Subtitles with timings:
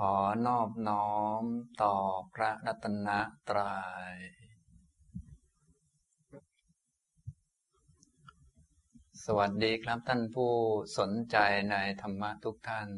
[0.00, 0.14] ขอ
[0.46, 1.44] นอบน้อม
[1.82, 1.94] ต่อ
[2.34, 3.08] พระรัตน
[3.48, 3.78] ตรยั
[4.14, 4.16] ย
[9.24, 10.52] สวัสดีครับท่านผู้
[10.98, 11.36] สนใจ
[11.70, 12.88] ในธรรมะทุกท่าน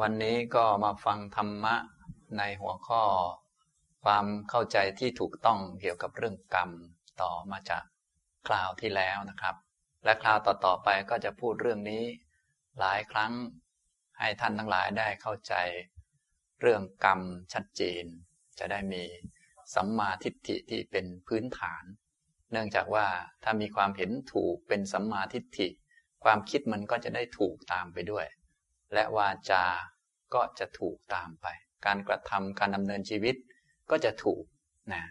[0.00, 1.76] วันนี้ก็มาฟังธรรมะ
[2.38, 3.02] ในหัวข้อ
[4.04, 6.70] ความเข้าใจที่ถูกต้องเกี่ยวกับเรื่องกรรม
[7.20, 7.84] ต่อมาจาก
[8.46, 9.56] คราวที่แล้วนะครับ
[10.04, 12.04] และคราวต่อๆไปก็จะพูดเรื่องนี้
[12.80, 13.32] หลายครั้ง
[14.18, 15.54] ให้ท่านทั้งหลายได้เข้าใจ
[16.60, 17.20] เรื่องกรรม
[17.52, 18.04] ชัดเจน
[18.58, 19.04] จะได้มี
[19.74, 21.84] สัมมาทิฏฐิที่เป็นพื้นฐาน
[22.52, 23.06] เนื่องจากว่า
[23.44, 25.68] ถ้ามีความเห็นถูกเป็นสัมมาทิฏฐิ
[26.24, 28.26] ความคิดมันก็จะได้ถูกตามไปด้วย
[28.94, 29.64] และวาจา
[30.34, 31.46] ก็จะถูกตามไป
[31.86, 33.36] การกระทำการดำเนินชีวิต
[33.90, 34.44] ก็จะถูก
[34.92, 35.04] นะ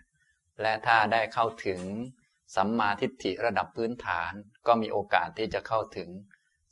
[0.62, 1.80] และถ้าได้เข้าถึง
[2.55, 4.32] สัมมาทิฏฐิระดับพื้นฐาน
[4.68, 6.10] ก็มีโอกาสที่จะเข้าถึง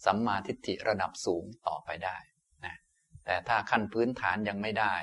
[0.06, 2.18] สัมมาทิฏฐิระดับสูงต่อไปได้
[2.66, 2.76] นะ
[3.26, 4.96] แต่ถ้าขั้นพื้นฐานยังไม่ได้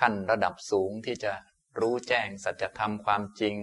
[0.00, 1.32] ขั้นระดับสูงที่จะ
[1.80, 3.56] รู้แจ้งสัจธรรมความจริง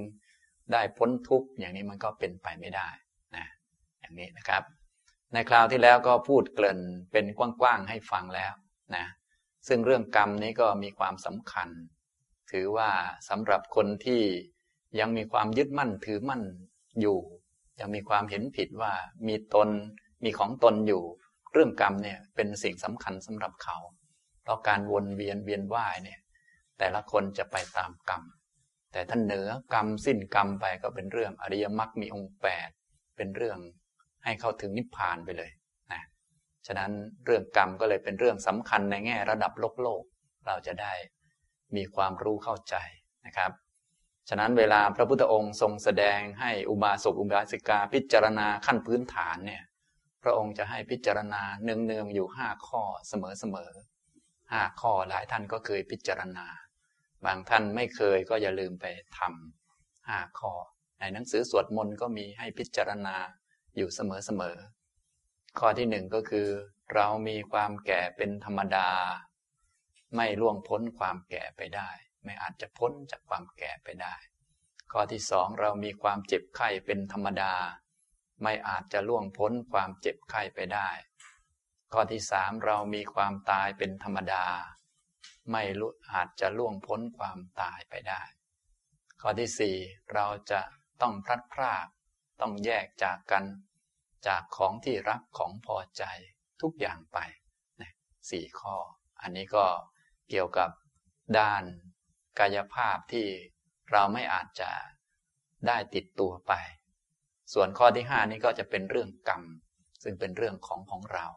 [0.72, 2.90] ได้พ้นทุกข์อย่างนี้มันก็เป็นไปไม่ได้
[3.36, 3.46] นะ
[4.00, 4.64] อย่างนี้นะครับ
[5.34, 6.80] ในคราวที่แล้วก็พูดเกริ่น
[7.12, 8.54] เป็นกว้างๆให้ฟังแล้ว
[8.96, 9.06] นะ
[9.68, 11.70] ซึ่งเรื่องกรรมนี้ก็มีความสำคัญ
[12.52, 12.90] ถือว่า
[13.30, 14.22] สำหรับคนที่
[15.00, 16.44] ยังมีความยึดมั่นถือมั่น
[17.02, 17.18] อยู่
[17.80, 18.94] ยังมีความเห็นผิดว่า
[19.28, 19.70] มีตน
[20.24, 21.04] มีของตนอยู่
[21.54, 23.78] เรื่องกรรมเนี่ยเป็นสิ่งสำคัญสำหรับเขา
[24.44, 26.20] เพราะการวนเวียนเวียนว่ายเนี่ย
[26.80, 28.24] แต่ละคนจะไปตามกรรม
[28.92, 32.70] แต่ท่านเหนือกรรมสิ้นกรรมไปก็เป็นเรื่องอริยมรรคมีองค์แปด
[33.18, 33.58] เป็นเรื่อง
[34.24, 35.52] ให้เข้าถึงนิพพานไปเลย
[35.92, 36.02] นะ
[36.68, 36.92] ฉะนั้น
[37.26, 40.04] เรื่องกรรมก็เลยเป็นเรื่องสำคัญในแง่ระดับโลกโลก
[40.48, 40.94] เราจะได้
[41.76, 42.76] มีความรู้เข้าใจ
[43.26, 43.52] นะครับ
[44.30, 49.64] ฉะนั้นเวลาพระพุทธองค์ทรงแสดงให้อุบาสกอุบาสิกาพิจารณาขั้นพื้นฐานเนี่ย
[50.24, 53.14] พระองค์จะให้พิจารณาเนืองๆอยู่ห้าข้อเส
[53.54, 56.48] มอๆห้าข้อหลายท่านก็เคยพิจารณา
[57.26, 58.86] บางท่านไม่เคยก็อย่าลืมไป
[59.18, 60.54] ทำห้าข้อ
[61.00, 63.16] ในหนังสือสวดมนต์ก็มีให้พิจารณา
[63.78, 66.48] อยู่เสมอๆข้อที่หนึ่งก็คือ
[66.94, 68.90] เรามีความแก่เป็นธรรมดา
[70.16, 71.90] ไม่ล่วงพ้นความแก่ไปได้
[72.28, 74.16] ไม่อาจจะพ้นจากความแก่ไปได้
[74.92, 77.54] ข้อที่สองเรามีความเจ็บไข้เป็นธรรมดา
[78.44, 80.90] ไม่อาจจะล่วงพ้นความเจ็บไข้ไปได้
[81.94, 84.46] ข้อที่สามเรามีความตายเป็นธรรมดา
[85.52, 85.64] ไม่
[86.12, 88.22] อาจจะล่วงพ้นความตายไปได้
[89.22, 89.78] ข้อที่สี่
[90.14, 90.62] เราจะ
[91.02, 91.88] ต้องพลัดพราก
[92.42, 93.46] ต้องแยกจากกัน
[94.28, 96.04] จากของที่รักของพอใจ
[96.62, 97.18] ทุกอย่างไป
[98.30, 98.76] สี่ข้อ
[99.22, 99.66] อันนี้ก็
[100.30, 100.70] เกี่ยวกับ
[101.38, 101.64] ด้าน
[102.40, 103.28] กายภาพที่
[103.92, 104.72] เราไม่อาจจะ
[105.68, 106.54] ได้ติดตัวไป
[107.54, 109.44] ส่วนข้อที่ห้านี้ก็จะเป็นเรื่องกรรม
[110.04, 111.28] ซึ่งเป็นเรื่องของของเรา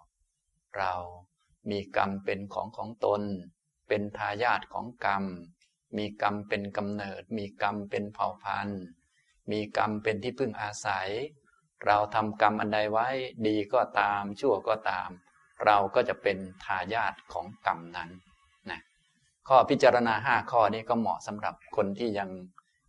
[0.79, 0.93] เรา
[1.71, 3.23] มีกรรมเป็นของของตน
[3.89, 5.25] เป็นทายาทของกรรม
[5.97, 8.83] มีกรรมเป็นกำเนิด มีกรรมเป็นเผ่าพันธุ์
[9.51, 11.09] มีกรรมเป็นที่พึ่งอาศัย
[11.87, 13.09] เราทำกรรมอันใดไว้
[13.47, 15.09] ดีก็ตามชั่วก็ตาม
[15.65, 18.11] เราก็จะเป็นทายาทของกรรมนั้น
[19.49, 22.29] ข้อพิจารณาห้าข้อนี้ก็เหมาะสำหรับคนที่ยัง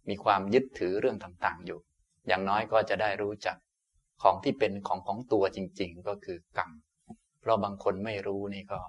[0.10, 1.80] มีความยึดถือเรื่องต่างๆ อยู่
[2.28, 3.58] อย่างน้อยก็จะได้รู้จัก
[4.22, 6.72] ของที่เป็นของของตัวจริง ๆ ก็คือกรรม
[7.42, 8.80] เพราะบางคนไม่รู้นี่ก็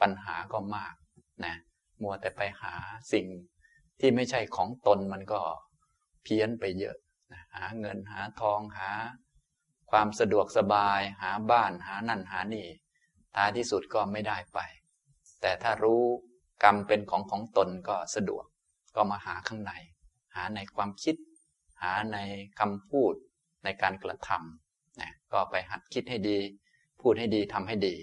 [0.00, 0.94] ปัญหาก็มาก
[1.44, 1.54] นะ
[2.02, 2.74] มัวแต่ไปหา
[3.12, 3.26] สิ่ง
[4.00, 5.40] ที่ไม่ใช่ของตนมันก็
[6.22, 6.96] เพี้ยนไปเยอะ
[7.32, 8.90] นะหาเงินหาทองหา
[9.90, 12.66] ความสะดวกสบาย หาบ้านหานั่นหานี่
[13.34, 14.58] ท้ายที่สุดก็ไม่ได้ไป
[15.40, 16.04] แต่ถ้ารู้
[16.64, 18.44] กรรมเป็นของของตนก็สะดวก
[18.96, 19.72] ก็มาหาข้างใน
[20.34, 21.16] หาในความคิด
[21.82, 22.18] หาใน
[22.60, 23.14] คำพูด
[23.64, 26.38] ในการกระทำนะก็ไปหัดคิดให้ดี
[27.00, 27.94] พูดให้ดีทำให้ดี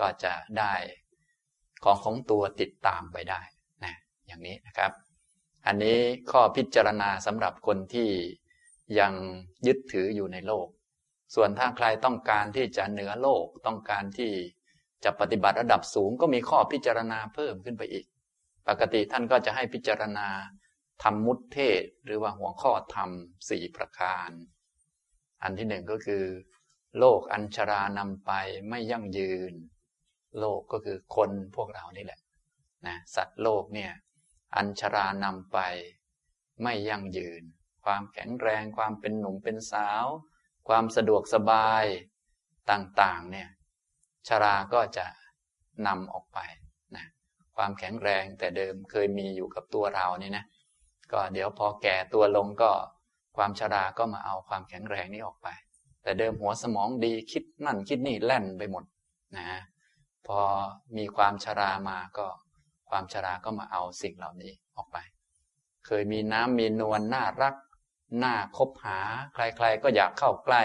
[0.00, 0.74] ก็จะได้
[1.84, 3.40] ของของตัวติดตามไปได้
[3.84, 3.94] นะ
[4.26, 4.92] อย่างนี้นะครับ
[5.66, 5.98] อันนี้
[6.30, 8.10] ข้อพิจารณาสำหรับคนที่
[8.98, 9.12] ยัง
[9.66, 10.68] ยึดถืออยู่ในโลก
[11.34, 14.32] ส่วนถ้าใครต้องการที่จะเหนือโลกต้องการที่
[15.06, 18.06] จะปฏิบัติระดับสูงก็มีข้อพิจารณาเพิ่มขึ้นไปอีก
[18.68, 20.28] ปกติท่านก็จะให้พิจารณา
[21.02, 23.10] ธรรมมุตเทศ หรือว่าหัวข้อธรรม
[23.48, 24.30] สี่ประการ
[25.42, 26.24] อันที่หนึ่งก็คือ
[26.98, 28.32] โลกอัญชรานำไป
[28.68, 29.52] ไม่ยั่งยืน
[30.38, 32.20] โลกก็คือคนพวกเรานี่แหละ
[32.86, 33.92] นะสัตว์โลกเนี่ย
[34.56, 35.58] อัญชรานำไป
[36.62, 37.42] ไม่ยั่งยืน
[37.84, 40.06] ความแข็งแรงความเป็นหนุ่มเป็นสาว
[40.68, 41.84] ความสะดวกสบาย
[42.70, 43.48] ต่างๆเนี่ย
[44.28, 45.06] ชราก็จะ
[45.86, 46.38] นำออกไป
[46.96, 47.04] นะ
[47.56, 50.44] ความแข็งแรงแต่เดิมเคยมีอยู่กับตัวเรานี่นะ
[51.12, 52.72] ก็เดี๋ยวพอแก่ตัวลงก็
[53.36, 55.48] ความชราก็มาเอาความแข็งแรงนี้ออกไป
[56.02, 58.84] แต่เดิมหัวสมองดีคิดนั่นคิดนี่แล่นไปหมด
[59.36, 59.46] นะ
[60.26, 60.40] พอ
[60.96, 62.26] มีความชรามาก็
[62.90, 64.98] ความชราก็มาเอาสิ่งเหล่านี้ออกไป
[65.86, 67.54] เคยมีน้ำมีนวลน่ารัก
[68.22, 68.98] น่าคบหา
[69.34, 70.62] ใครๆก็อยากเข้าใกล้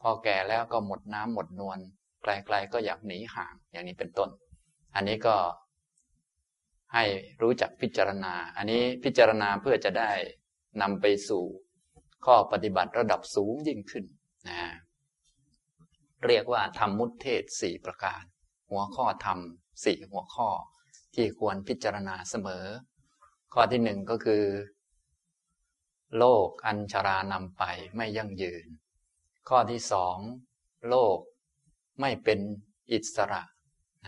[0.00, 1.78] พอแก่แล้วก็หมดน้ำหมดนวล
[2.22, 4.30] ใครๆก็อยากหนีห่าง อย่างนี้เป็นต้น
[4.94, 5.36] อันนี้ก็
[6.94, 7.04] ให้
[7.42, 10.10] รู้จักพิจารณา อันนี้พิจารณาเพื่อจะได้
[10.82, 11.44] นำไปสู่
[12.24, 14.04] ข้อปฏิบัติระดับสูงยิ่งขึ้น
[14.48, 14.60] นะ
[16.26, 18.22] เรียกว่าธรรมมุตเทศสี่ประการ
[18.70, 19.38] หัวข้อธรรม
[19.84, 20.48] สี่หัวข้อ
[21.14, 22.66] ที่ควรพิจารณาเสมอ
[23.54, 24.44] ข้อที่หนึ่งก็คือ
[26.18, 27.62] โลกอัญชารานำไป
[27.96, 28.66] ไม่ยั่งยืน
[29.48, 30.16] ข้อที่สอง
[30.88, 31.18] โลก
[32.00, 32.40] ไม่เป็น
[32.92, 33.42] อิสระ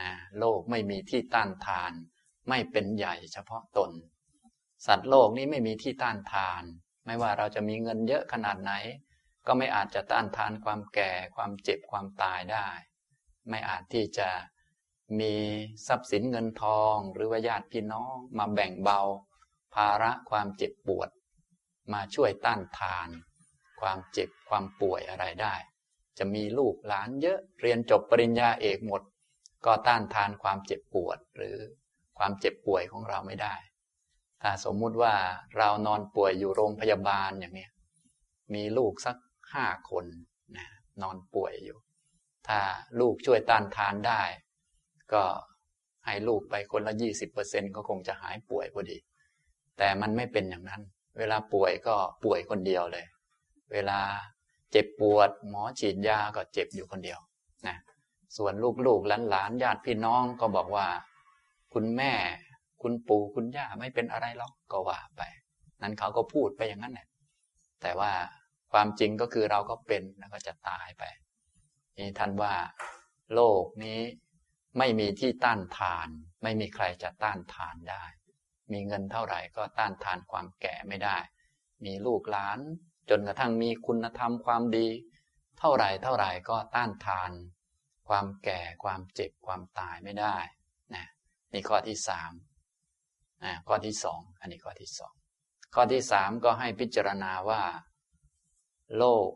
[0.00, 1.93] นะโลกไม่มีที่ต้านทาน
[2.49, 3.91] ไม่เป็นใหญ่เฉพาะตน
[4.87, 6.62] สัตว์โลกนี้ไม่มีที่ต้านทาน
[7.06, 8.73] ไม่ว่าเราจะมีเงินเยอะขนาดไหน
[9.47, 12.69] ก็ไม่อาจจะต้านทานความแก่ ความเจ็บความตายได้
[13.49, 14.29] ไม่อาจที่จะ
[15.21, 15.35] มี
[15.87, 19.00] ทรัพย์สินเงินทองหรือว่าญาติพี่น้องมาแบ่งเบา
[19.75, 21.11] ภาระความเจ็บปวด
[21.93, 23.09] มาช่วยต้านทาน
[23.81, 25.55] ความเจ็บความป่วยอะไรได้
[26.19, 29.03] จะมีลูกหลานเยอะเรียนจบปริญญาเอกหมด
[29.67, 31.56] ก็ต้านทานความเจ็บปวดหรือ
[32.19, 33.55] ความเจ็บป่วยของเราไม่ได้
[34.43, 35.14] ถ้าสมมุติว่า
[35.56, 37.69] เรานอนป่วยอยู่โรงพยาบาลอย่างนี้
[38.55, 39.17] มีลูกสัก
[39.55, 40.05] ห้าคน
[40.56, 40.69] นะ
[41.03, 41.79] นอนป่วยอยู่
[42.49, 42.61] ถ้า
[43.00, 44.23] ลูกช่วยต้านทานได้
[45.12, 45.25] ก็
[46.06, 48.99] ให้ลูกไปคนละยี่สิบเปอร์เซ็นก็คงจะหายป่วยพอดี
[49.79, 50.82] แต่มันไม่เป็นอย่างนั้น
[51.19, 53.06] เวลาป่วยก็ป่วยคนเดียวเลย
[53.73, 53.99] เวลา
[54.73, 57.21] เจ็บปวด หมอฉีดยาก็เจ็บอยู่คนเดียว
[57.67, 57.77] นะ
[58.37, 58.55] ส่วน
[58.87, 60.89] ลูกๆหลานๆญาติพี่น้องก็บอกว่า
[61.75, 62.13] คุณแม่
[62.83, 65.23] คุณปู่คุณย่าไม่เป็นอะไรหรอกก็ว่าไป
[65.83, 67.09] นั้นเขาก็พูดไปอย่างนั้นแหละ
[67.83, 68.13] แต่ว่า
[68.73, 71.05] ความจริงก็คือเราก็เป็นแล้วก็จะตายไป
[71.99, 72.55] นี่ท่านว่า
[73.35, 74.01] โลกนี้
[74.79, 76.09] ไม่มีที่ต้านทาน
[76.43, 78.05] ไม่มีใครจะต้านทานได้
[78.73, 81.17] มีเงินเท่าไหร่ก็ต้านทานความแก่ไม่ได้
[81.85, 82.59] มีลูกหลาน
[83.11, 84.89] จนกระทั่งมีคุณธรรมความดี
[85.59, 87.31] เท่าไหร่เท่าไหร่ก็ต้านทาน
[88.09, 90.37] ความแก่ความเจ็บความตายไม่ได้
[90.95, 91.07] นะ
[91.53, 92.33] นี่ข้อที่สาม
[93.45, 95.13] นะข้อที่สองอันนี้ข้อที่สอง
[95.75, 97.63] ข้อที่สามก็ให้พิจารณาว่า
[98.99, 99.29] โลก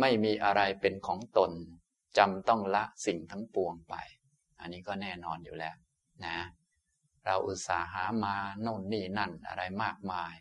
[0.00, 1.50] ไม่มีอะไรเป็นของตน
[2.18, 3.94] จำต้องละสิ่งทั้งปวงไป
[4.60, 5.76] อันนี้ก็แน่นอนอยู่แล้ว
[6.24, 6.38] นะ
[7.24, 10.34] เราอุตส่าห์หามาโน่นนี่นั่นอะไรมากมาย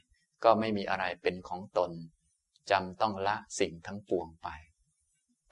[0.43, 1.91] ก็ไม่มีอะไรเป็นของตน
[2.71, 4.47] จำต้องละสิ่งทั้งปวงไป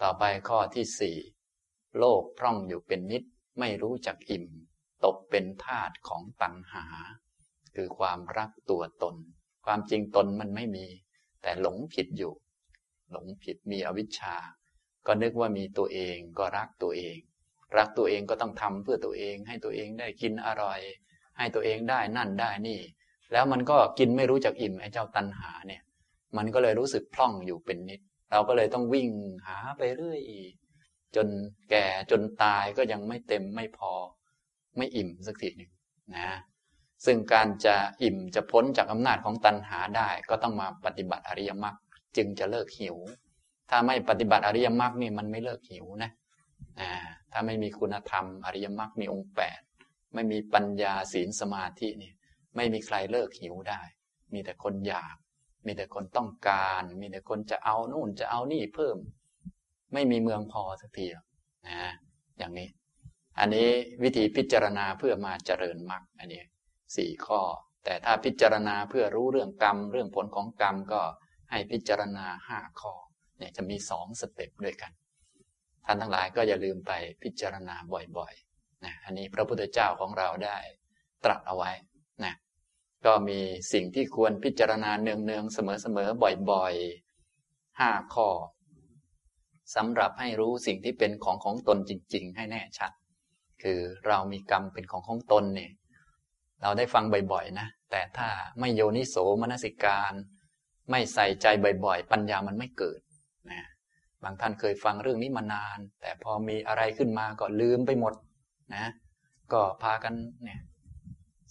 [0.01, 1.17] ต่อไปข้อที่สี่
[1.99, 3.23] โลกพร่องอยู่เป็นนิด
[3.59, 4.45] ไม่รู้จักอิ่ม
[5.05, 6.85] ตกเป็นทาตของตัณหา
[7.75, 9.15] คือความรักตัวตน
[9.65, 10.85] ความจริงตนมันไม่มี
[11.41, 12.33] แต่หลงผิดอยู่
[13.11, 14.35] หลงผิดมีอวิชชา
[15.07, 17.17] ก็นึกว่ามีตัวเองก็รักตัวเอง
[17.77, 20.79] รักตัวเองก็ต้องทำเพื่อตัวเองให้ตัวเองได้กินอร่อย
[21.37, 22.79] ให้ตัวเองได้นั่นได้นี่
[23.31, 25.81] แล้วมันก็กินไม่รู้จักอิ่มไอ้เจ้าตัณหาเนี่ย
[26.37, 28.01] มันก็เลยรู้สึกพร่องอยู่เป็นนิด
[28.31, 29.09] เราก็เลยต้องวิ่ง
[29.45, 30.21] หาไปเรื่อย
[31.15, 31.27] จน
[31.69, 33.91] แก่จนตายก็ยังไม่เต็มไม่พอ
[34.77, 35.71] ไม่อิ่มสักทีหนึ่ง
[36.15, 36.29] นะ
[37.05, 41.75] ซึ่งการจะอิ่มจะพ้นจากอำนาจของตัณหาได้ ก็ต้องมาปฏิบัติอริยมรรค
[42.17, 42.97] จึงจะเลิกหิว
[43.69, 46.11] ถ้าไม่ปฏิบัติอริยมรรคนี่มันไม่เลิกหิวนะ
[47.33, 49.61] ถ้าไม่มีคุณธรรม อริยมรรคมีองค์แปด
[50.13, 52.11] ไม่มีปัญญาศีลสมาธินี่
[52.55, 53.81] ไม่มีใครเลิกหิวได้
[54.33, 55.15] มีแต่คนอยาก
[55.65, 58.97] มีแต่คนต้องการ มีแต่คนจะเอานู่นจะเอานี่เพิ่ม
[59.93, 61.05] ไม่มีเมืองพอสักที
[61.67, 61.91] นะ
[62.37, 62.67] อย่างนี้
[63.39, 63.69] อันนี้
[64.03, 66.43] วิธีพิจารณาเพื่อมาเจริญมรรคอันนี้
[66.95, 67.41] สี่ข้อ
[67.83, 71.01] แต่ถ้าพิจารณาเพื่อรู้เรื่องกรรม เรื่องผลของกรรมก็
[71.51, 72.93] ให้พิจารณาห้าข้อ
[73.37, 74.91] เนี่ยจะมีสองสเต็ปด้วยกัน
[75.85, 76.91] ท่านทั้งหลายก็อย่าลืมไป
[77.23, 77.75] พิจารณา
[78.17, 80.57] บ่อยๆนะอันนี้พระพุทธเจ้าของเราได้
[81.23, 81.71] ตรัสเอาไว้
[82.23, 82.33] นะ
[83.05, 83.39] ก็มี
[83.73, 88.29] สิ่งที่ควรพิจารณาเนืองๆ เสมอๆ บ่อยๆห้าข้อ
[89.75, 92.91] สำหรับให้รู้สิ่งที่เป็นของของตนจริง ๆ ให้แน่ชัด
[93.63, 95.71] คือเรามีกรรมเป็นของของตนเนี่ย
[96.61, 100.13] เราได้ฟังบ่อยๆ นะ แต่ถ้าไม่โยนิโสมนสิการ
[100.91, 101.47] ไม่ใส่ใจ
[101.85, 102.99] บ่อยๆ ปัญญามันไม่เกิด
[103.51, 103.61] นะ
[104.23, 108.13] บางท่านเคยฟังเรื่องนี้มานาน แต่พอมีอะไรขึ้นมาก็ลืมไปหมด
[108.75, 108.85] นะ
[109.53, 110.61] ก็พากันเนี่ย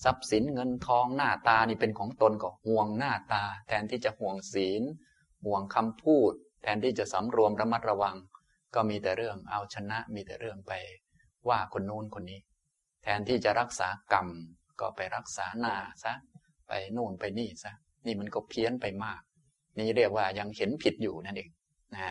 [0.05, 4.83] ทรัพย์สินเงินทองหน้าตานี่เป็นของตนก็ห่วงหน้าตา แทนที่จะห่วงศีล
[5.45, 6.33] ห่วงคำพูด
[6.63, 8.17] แทนที่จะสำรวมระมัดระวัง
[8.75, 10.73] ก็มีแต่เรื่องเอาชนะมีแต่เรื่องไป
[11.49, 12.41] ว่าคนโน้นคนนี้
[13.03, 14.29] แทนที่จะรักษากรรม
[14.81, 16.13] ก็ไปรักษาหน้าซะ
[16.69, 17.73] ไปโน่นไปนี่ซะ
[18.07, 19.21] นี่มันก็เพี้ยนไปมาก
[19.79, 21.51] นี่เรียกว่ายังเห็นผิดอยู่นั่นเอง
[21.95, 22.09] นะ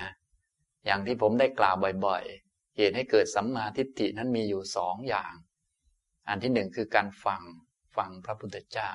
[0.86, 5.34] อย่างที่ผมได้กล่าวบ่อยๆ เหตุให้เกิดสัมมาทิฏฐินั้นมีอยู่สองอย่าง
[6.28, 7.42] อันที่หนึ่งคือการฟัง
[7.98, 8.92] ฟังพระพุทธเจ้า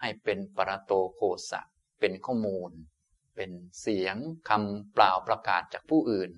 [0.00, 1.60] ให้เป็นปรโตโคสะ
[2.00, 2.70] เป็นข้อมูล
[3.36, 4.16] เป็นเสียง
[4.48, 6.30] คำเปล่าประกาศจากผู้อื่น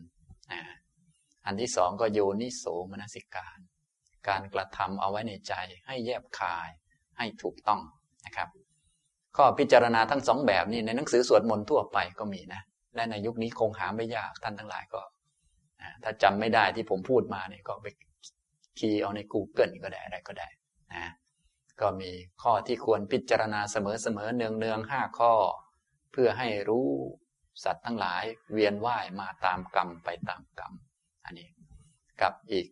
[1.46, 3.58] อันที่สองก็โยนิโสมนสิการ
[4.28, 5.54] การกระทำเอาไว้ในใจ
[5.86, 6.68] ให้แยบคาย
[7.18, 7.80] ให้ถูกต้อง
[8.26, 8.48] นะครับ
[9.36, 12.62] ข้อพิจารณาทั้งสองแบบนี้ในหนังสือสวดมนต์ทั่วไปก็มีนะ
[12.94, 15.02] และในยุคนี้คงหาไม่ยากท่านทั้งหลายก็
[16.02, 17.86] ถ้าจำไม่ได้ที่ผมพูดมาเนี่ยก็ไป
[18.78, 20.48] คีย์เอาใน Google ก็ได้อะไรก็ได้
[20.92, 21.12] นะ
[21.80, 22.10] ก็มี
[22.42, 25.34] ข้อที่ควรพิจารณาเสมอเสมอเนืองเนืองห้าข้อ
[26.12, 26.88] เพื่อให้รู้
[27.64, 30.72] สัตว์ทั้งหลายเวียนว่ายมาตามกรรมไปตามกรรม
[31.24, 31.48] อันนี้
[32.20, 32.66] กับอีก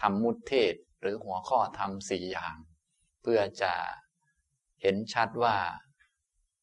[0.00, 2.56] ทำมุตเทศหรือหัวข้อทำสี่อย่าง
[3.22, 3.72] เพื่อจะ
[4.82, 5.56] เห็นชัดว่า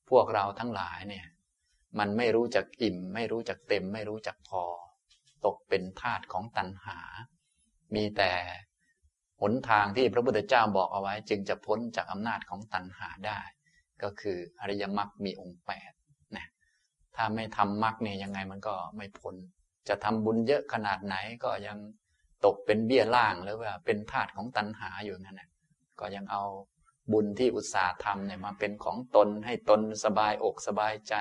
[0.10, 1.28] พวกเราทั้งหลายเนี่ย
[2.00, 4.64] มันไม่รู้จักอิ่ม ไม่รู้จักเต็ม ไม่รู้จักพอ
[5.46, 7.00] ตกเป็นทาตของตัณหา
[7.96, 8.32] มีแต่
[9.42, 13.40] หนทางที่พระพุทธเจ้าบอกเอาไว้ จึงจะพ้นจากอำนาจของตัณหาได้
[14.04, 15.92] ก็คืออริยมรรคมีองค์แปด
[16.36, 16.48] นะ
[17.16, 19.36] ถ้าไม่ทำมรรคเนี่ยยังไงมันก็ไม่พ้น
[19.88, 21.78] จะทำบุญเยอะขนาดไหนก็ยัง
[22.46, 25.50] ตกเป็นเบี้ยล่างหรือว่าเป็นทาตุของตัณหาอยู่นั่นแหละ
[26.00, 26.44] ก็ยังเอา
[27.12, 31.16] บุญที่อุตสาห์ทำเนี่ยมาเป็นของตนให้ตนสบายอกสบายใจ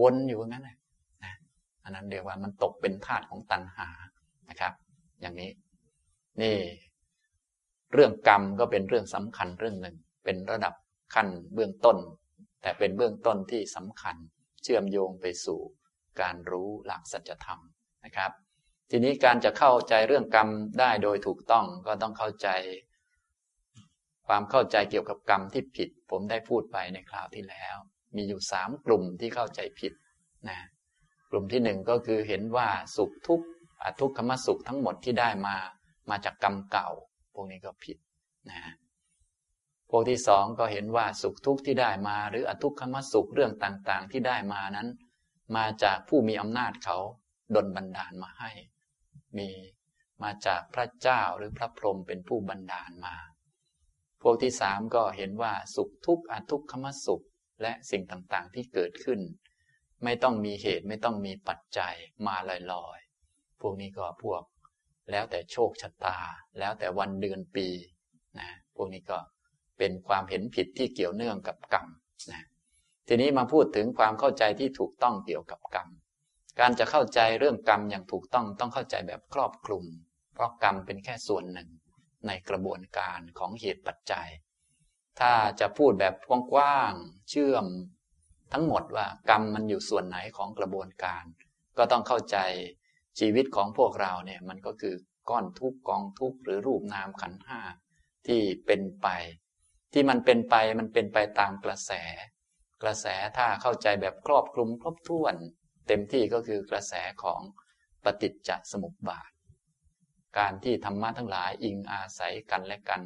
[0.00, 0.76] วนอยู่งั้นนะ
[1.84, 3.88] อันนั้นเรียกว่ามันตกเป็นทาตุของตัณหา
[4.48, 4.72] นะครับ
[5.20, 5.50] อย่างนี้
[6.40, 6.56] นี่
[7.92, 10.74] เรื่องกรรมก็เป็นเรื่องสำคัญเรื่องหนึ่ง เป็นระดับ
[11.14, 11.96] ขั้นเบื้องต้น
[12.62, 14.16] แต่เป็นเบื้องต้นที่สำคัญ
[14.62, 15.60] เชื่อมโยงไปสู่
[16.20, 17.60] การรู้หลักสัจธรรม
[18.04, 18.30] นะครับ
[18.90, 20.48] ทีนี้การจะเข้าใจเรื่องกรรม
[20.80, 22.48] ได้โดยถูกต้องก็ต้องเข้าใจ
[24.26, 27.76] ความเข้าใจเกี่ยวกับกรรมที่ผิด ผมได้พูดไปในคราวที่แล้ว
[28.16, 29.92] มีอยู่สามกลุ่มที่เข้าใจผิด
[30.48, 30.58] นะ
[31.30, 33.46] กลุ่มที่หนึ่งก็คือเห็นว่าสุขทุกข์
[34.00, 35.56] ทุกขมสุขทั้งหมดที่ได้มา
[36.10, 36.88] มาจากกรรมเก่า
[37.34, 37.96] พวกนี้ก็ผิด
[38.50, 38.60] นะ
[39.90, 44.88] พวกที่สองก็เห็นว่าสุขทุกข์ที่ได้มา หรืออทุกขมสุขเรื่องต่างๆ ที่ได้มานั้น
[45.56, 46.98] มาจากผู้มีอำนาจเขา
[47.54, 48.52] ดลบันดาลมาให้
[49.38, 49.50] มี
[50.22, 53.16] มาจากพระเจ้าหรือพระพรหมเป็นผู้บันดาลมา
[54.22, 57.24] พวกที่สามก็เห็นว่าสุขทุกข์อทุกขมสุข
[57.62, 59.20] และสิ่งต่างๆที่เกิดขึ้น
[60.04, 61.94] ไม่ต้องมีเหตุไม่ต้องมีปัจจัย
[62.26, 62.36] มา
[62.72, 64.42] ลอยๆ พวกนี้ก็พวก
[65.10, 66.18] แล้วแต่โชคชะตา
[66.58, 67.66] แล้วแต่วันเดือนปี
[68.38, 69.18] นะพวกนี้ก็
[69.78, 71.86] เป็นความเห็นผิดที่เกี่ยวเนื่องกับกรรม
[72.30, 72.46] นะ
[73.08, 75.88] ทีนี้มาพูดถึงความเข้าใจที่ถูกต้องเกี่ยวกับกรรม
[76.60, 79.84] การจะเข้าใจเรื่องกรรมอย่างถูกต้องต้องเข้าใจแบบครอบคลุม
[80.34, 81.68] เพราะกรรมเป็นแค่ส่วนหนึ่ง
[82.26, 84.28] ในกระบวนการของเหตุปัจจัย
[85.20, 86.14] ถ้าจะพูดแบบ
[86.52, 87.66] กว้างๆเชื่อม
[88.52, 91.24] ทั้งหมดว่ากรรมมันอยู่ส่วนไหนของกระบวนการ
[91.78, 92.38] ก็ต้องเข้าใจ
[93.18, 94.94] ชีวิตของพวกเราเนี่ยมันก็คือ
[95.30, 97.60] ก้อนทุกกองทุกหรือรูปนามขันห้า
[98.26, 99.08] ที่เป็นไป
[99.92, 101.92] ที่มันเป็นไปมันเป็นไปตามกระแส
[102.82, 105.34] กระแสถ้าเข้าใจแบบครอบคลุมครบถ้วน
[105.88, 107.40] เต็มที่ก็คือกระแสของ
[108.04, 109.30] ปฏิจจสมุปบาท
[110.38, 113.02] การที่ธรรมะทั้งหลายอิงอาศัยกันและกัน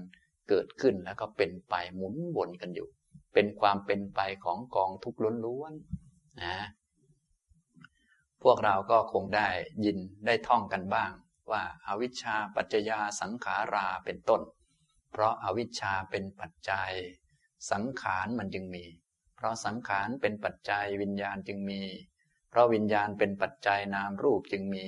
[0.48, 2.88] เกิดขึ้นแล้วก็เป็นไปหมุนวนกันอยู่
[3.34, 6.56] เป็นความเป็นไปของกองทุกข์ล้วนๆนะ
[8.44, 9.48] พวกเราก็คงได้
[9.84, 11.10] ยินได้ท่องกันบ้าง
[11.50, 14.42] ว่าอาวิชชาปัจจยาสังขาราเป็นต้น
[15.10, 16.92] เพราะอาวิชชาเป็นปัจจัย
[17.70, 18.84] สังขารมันจึงมี
[19.36, 21.82] เพราะสังขารเป็นปัจจัยวิญญาณจึงมี
[22.50, 24.86] เพราะวิญญาณเป็นปัจจัยนามรูปจึงมี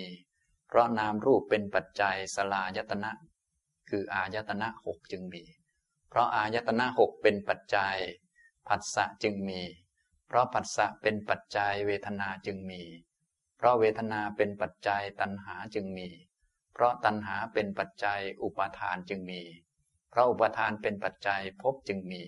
[0.69, 3.13] เพราะนามรูปเป็นปัจจัยสลายตนะ
[3.89, 5.43] คืออายตนะหกจึงมี
[6.09, 7.97] เพราะอายตนะหกเป็นปัจจัย
[8.69, 9.63] ผัสสะจึงมี
[10.27, 12.83] เพราะผัสสะเป็นปัจจัยเวทนาจึงมี
[13.57, 16.09] เพราะเวทนาเป็นปัจจัยตัณหาจึงมี
[16.73, 19.43] เพราะตัณหาเป็นปัจจัยอุปาทานจึงมี
[20.11, 22.23] เพราะอุปาทานเป็นปัจจัยภพจึงมี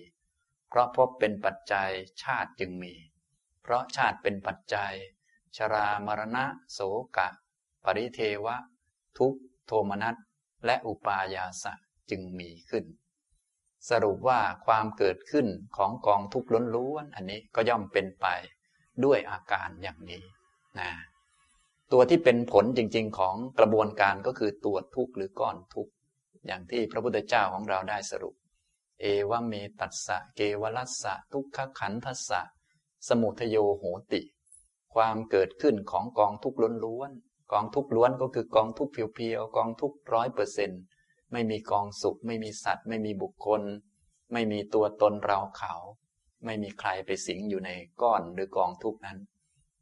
[0.68, 1.90] เพราะภพเป็นปัจจัย
[2.23, 2.92] ชาติจึงมี
[3.62, 4.94] เพราะชาติเป็นปัจจัย
[5.56, 6.80] ชรามรณะ โส
[7.16, 7.28] กะ
[7.85, 8.56] ปริเทวะ
[9.18, 9.35] ทุก
[9.66, 10.16] โทมนัส
[10.64, 11.75] และอุปายาสะ
[12.11, 12.85] จึงมีขึ้น
[13.88, 18.26] สรุปว่าความเกิดขึ้นของกองทุกข์ล้นล้วนอันนี้ก็ย่อมเป็นไป
[19.04, 20.25] ด้วยอาการอย่างนี้
[20.78, 20.90] นะ
[21.92, 25.92] ตัวที่เป็นผลจริง ๆ ของกระบวนการก็คือตัวทุกข์หรือก้อนทุกข์
[26.47, 28.35] อย่างที่พระพุทธเจ้าของเราได้สรุป
[29.00, 32.40] เอวเมตัสสะเกวลัสสะทุกขขันทัสสะ
[33.09, 34.23] สมุทโยโหติ
[34.95, 40.83] ความเกิดขึ้นของกองทุกข์ล้วนๆกองทุกข์ล้วนก็คือกองทุกข์เพียวๆกองทุกข์ร้อยเปอร์เซ็นต์
[41.33, 43.62] ไม่มีกองสุข ไม่มีสัตว์ ไม่มีบุคคล
[44.33, 45.75] ไม่มีตัวตนเราเขา
[46.45, 47.71] ไม่มีใครไปสิงอยู่ใน
[48.02, 49.18] ก้อนหรือกองทุกนั้น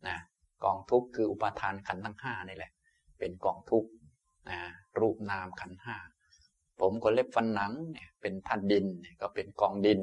[0.08, 0.18] นะ
[0.64, 2.72] กองทุกข์คืออุปาทานขันทั้งห้านี่แหละ
[3.18, 3.90] เป็นกองทุกข์
[4.50, 4.60] นะ
[5.00, 5.96] รูปนามขันห้า
[6.80, 8.86] ผมขนเล็บฟันหนังเนี่ยเป็นธาตุดิน
[9.20, 10.00] ก็เป็นกองดิน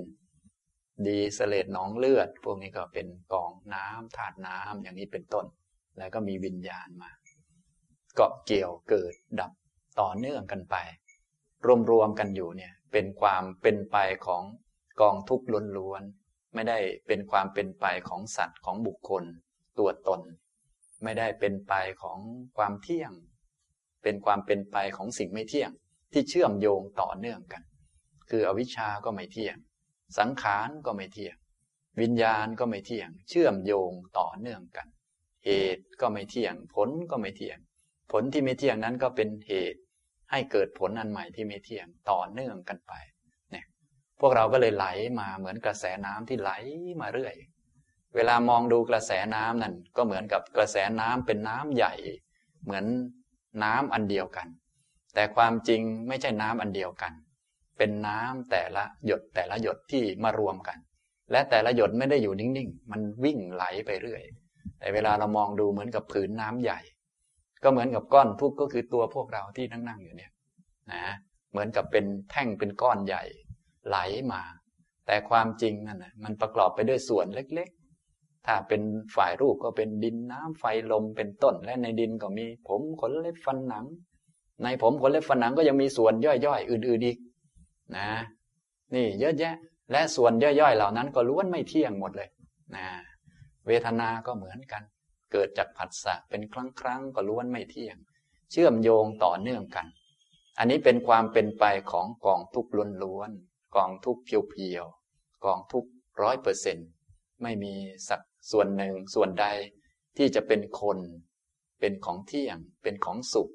[1.07, 5.45] ดีเสลดหนองเลือด พวกนี้ก็เป็นกองน้ำธาตุน้ำอย่างนี้เป็นต้น
[5.97, 7.11] แล้วก็มีวิญญาณมา
[8.15, 9.51] เกาะเกี่ยวเกิดดับ
[9.99, 10.75] ต่อเนื่องกันไป
[11.91, 14.43] รวมๆกันอยู่เนี่ยเป็นความเป็นไปของ
[15.01, 15.45] กองทุกข์
[15.77, 19.23] ล้วนๆไม่ได้เป็นความเป็นไปของสัตว์ของบุคคล
[19.79, 20.21] ตัวตน
[21.03, 22.19] ไม่ได้เป็นไปของ
[22.57, 23.11] ความเที่ยง
[24.03, 25.71] เป็นความเป็นไปของสิ่งไม่เที่ยง
[26.13, 27.63] ที่เชื่อมโยงต่อเนื่องกัน
[28.29, 29.57] คืออวิชชาก็ไม่เที่ยง
[30.17, 31.35] สังขารก็ไม่เที่ยง
[32.01, 34.87] วิญญาณก็ไม่เที่ยง เชื่อมโยงต่อเนื่องกัน
[35.45, 37.57] เหตุก็ไม่เที่ยง ผลก็ไม่เที่ยง
[38.11, 39.79] ผลที่ไม่เที่ยงนั้นก็เป็นเหตุ
[40.31, 42.93] ให้เกิดผลอันใหม่ที่ไม่เที่ยงต่อเนื่องกันไป
[43.51, 43.65] เนี่ย
[44.19, 44.85] พวกเราก็เลยไหล
[45.19, 46.51] มาเหมือนกระแสน้ำที่ไหล
[47.01, 47.35] มาเรื่อย
[48.15, 51.93] เวลามองดูกระแสน้ำนั่นก็เหมือนกับกระแสน้ำเป็นน้ำใหญ่
[52.63, 52.85] เหมือน
[53.63, 54.47] น้ำอันเดียวกัน
[55.13, 57.13] แต่ความจริงไม่ใช่น้ำอันเดียวกัน
[57.77, 60.77] เป็นน้ำแต่ละหยดแต่ละหยดที่มารวมกัน
[61.31, 64.21] และแต่ละหยดไม่ได้อยู่นิ่งๆ มันวิ่งไหลไปเรื่อย
[64.79, 66.79] แต่เวลาเรามองดูเหมือนกับผืนน้ำใหญ่
[67.63, 70.31] ก็เหมือนกับก้อนทุกก็คือตัวพวกเราที่นั่งนั่งอยู่เนี่ย
[70.91, 71.03] นะ
[71.51, 73.23] เหมือนกับเป็นแท่งเป็นก้อนใหญ่
[73.87, 73.97] ไหล
[74.33, 74.41] มา
[75.07, 77.69] แต่ความจริงนั่นนะมันประกอบไปด้วยส่วนเล็ก
[78.47, 78.81] ถ้าเป็น
[79.15, 83.85] ฝ่ายรูปก็เป็นดินน้ำไฟลมเป็นต้น และในดินก็มีผมขนเล็บฟันหนัง
[84.63, 87.17] ในผมขนเล็บฝันหนังก็ยังมีส่วนย่อยๆ อื่นๆอีก
[87.95, 88.09] นะ
[88.95, 89.55] นี่เยอะแยะ
[89.91, 92.29] และส่วนย่อยๆ เหล่านั้นก็ล้วนไม่เที่ยงหมดเลย
[92.75, 92.87] นะ
[93.67, 94.83] เวทนา ก็เหมือนกัน
[95.31, 97.97] เกิดจากผัสสะเป็นครั้งครั้งก็ล้วนไม่เที่ยง
[98.51, 99.87] เชื่อมโยงต่อเนื่องกัน
[100.57, 102.67] อันนี้เป็นความเป็นไปของกองทุก
[103.03, 105.85] ล้วนๆกองทุกเพียวๆกองทุก
[106.21, 106.77] ร้อยเปอร์เซ็น
[107.41, 107.73] ไม่มี
[108.09, 108.21] สัก
[108.51, 109.45] ส่วนหนึ่งส่วนใด
[110.17, 110.97] ที่จะเป็นคน
[111.79, 113.49] เป็นของเที่ยง เป็นของสุข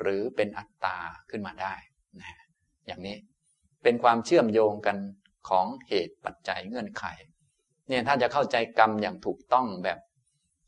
[0.00, 0.98] หรือเป็นอัตตา
[1.30, 1.74] ขึ้นมาได้
[2.20, 2.40] นะ
[2.86, 3.16] อย่างนี้
[3.82, 4.96] เป็นความเชื่อมโยงกัน
[5.48, 7.04] ของเหตุปัจจัยเงื่อนไข
[7.88, 9.98] เนี่ยถ้าจะเข้าใจกรรมอย่างถูกต้องแบบ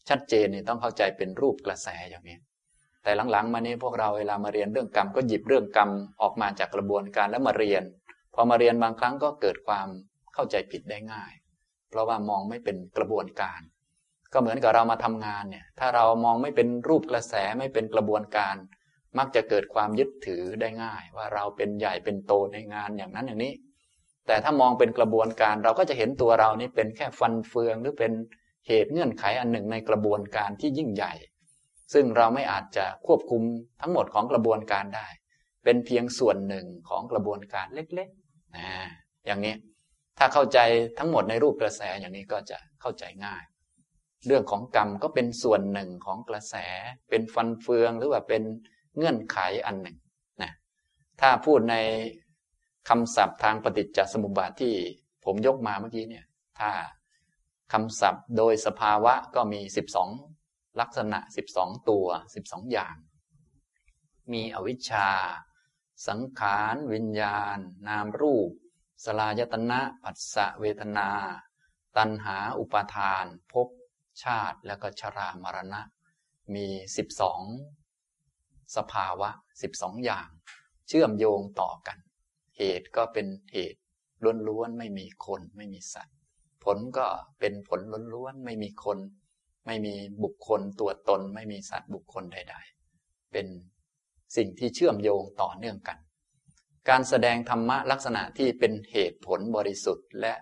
[0.09, 2.39] ชัดเจนเนี่ยต้องเข้าใจเป็นรูปกระแสอย่างนี้
[3.03, 5.91] แต่หลังๆ มานี้พวกเราเวลามาเรียนเรื่องกรรมก็หยิบเรื่องกรรม
[6.23, 7.83] ออกมาจากกระบวนการแล้วมาเรียน
[8.35, 9.89] พอมาเรียนบางครั้งก็เกิดความ
[10.35, 11.33] เข้าใจผิดได้ง่าย
[11.91, 13.61] เพราะว่ามองไม่เป็นกระบวนการ
[14.33, 18.57] ก็เหมือนกับเรามาทำงานเนี่ย ถ้าเรามองไม่เป็นรูปกระแสไม่เป็นกระบวนการ
[19.19, 23.55] มักจะเกิดความยึดถือได้ง่าย ว่าเราเป็นใหญ่เป็นโตในงานอย่างนั้นอย่างนี้
[24.27, 28.13] แต่ถ้ามองเป็นกระบวนการเราก็จะเห็นตัวเรานี้เป็นแค่ฟันเฟืองหรือเป็น
[28.69, 31.13] เหตุเงื่อนไขอันหนึ่งในกระบวนการที่ยิ่งใหญ่
[31.93, 33.43] ซึ่งเราไม่อาจจะควบคุม
[33.81, 35.09] ทั้งหมดของกระบวนการได้
[35.65, 38.69] เป็นเพียงส่วนหนึ่งของกระบวนการเล็กๆนะ
[39.27, 39.55] อย่างนี้
[40.19, 40.59] ถ้าเข้าใจ
[40.99, 43.45] ทั้งหมดในรูปกระแสอย่างนี้ก็จะเข้าใจง่าย
[44.27, 46.55] เรื่องของกรรมก็เป็นส่วนหนึ่งของกระแส
[47.09, 48.43] เป็นฟันเฟืองหรือว่าเป็น
[48.97, 49.97] เงื่อนไขอันหนึ่ง
[50.43, 50.53] นะ
[51.21, 51.77] ถ้าพูดใน
[52.89, 54.75] คำศัพท์ทางปฏิจจสมุปบาทที่
[55.25, 56.27] ผมยกมาเมื่อกี้เนี่ย
[56.59, 56.71] ถ้า
[57.73, 60.11] คำศัพท์โดยสภาวะก็มีสิบสอง
[60.81, 62.97] ลักษณะสิบสองตัวสิบสองอย่าง
[64.33, 65.09] มีอวิชชา
[66.09, 68.51] สังขาร วิญญาณ นามรูป
[69.05, 71.09] สลายตนะปัสสะเวทนา
[71.97, 73.69] ตัณหาอุปาทานภพ
[74.23, 75.83] ชาติแล้วก็ชรามรณะ
[76.55, 77.43] มีสิบสอง
[78.77, 79.31] สภาวะ
[79.63, 80.29] สิบสองอย่าง
[80.89, 81.99] เชื่อมโยงต่อกัน
[82.59, 83.81] เหตุก็เป็นเหตุ
[84.49, 86.17] ล้วนๆไม่มีคนไม่มีสัตว์
[86.65, 87.07] ผลก็
[87.39, 87.81] เป็นผล
[88.15, 88.99] ล้วนๆไม่มีคน
[89.67, 92.55] ไม่มีบุคคลตัวตน ไม่มีสัตว์บุคคลใด
[92.93, 93.47] ๆ เป็น
[94.37, 95.99] สิ่งที่เชื่อมโยงต่อเนื่องกัน
[96.89, 100.35] การแสดงธรรมะลักษณะที่เป็นเหตุผลบริสุทธิ์และ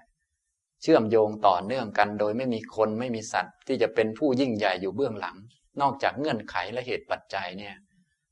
[0.82, 5.36] เชื่อมโยงต่อเนื่องกันโดยไม่มีคนไม่มีสัตว์ที่จะเป็นผู้ยิ่งใหญ่อยู่เบื้องหลัง
[5.80, 7.74] นอกจากเงื่อนไขและเหตุปัจจัยเนี่ย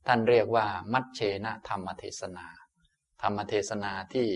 [0.07, 2.47] ท่านเรียกว่ามัชเชนะธรรมเทศนา
[3.21, 4.27] ธรรมเทศนาที่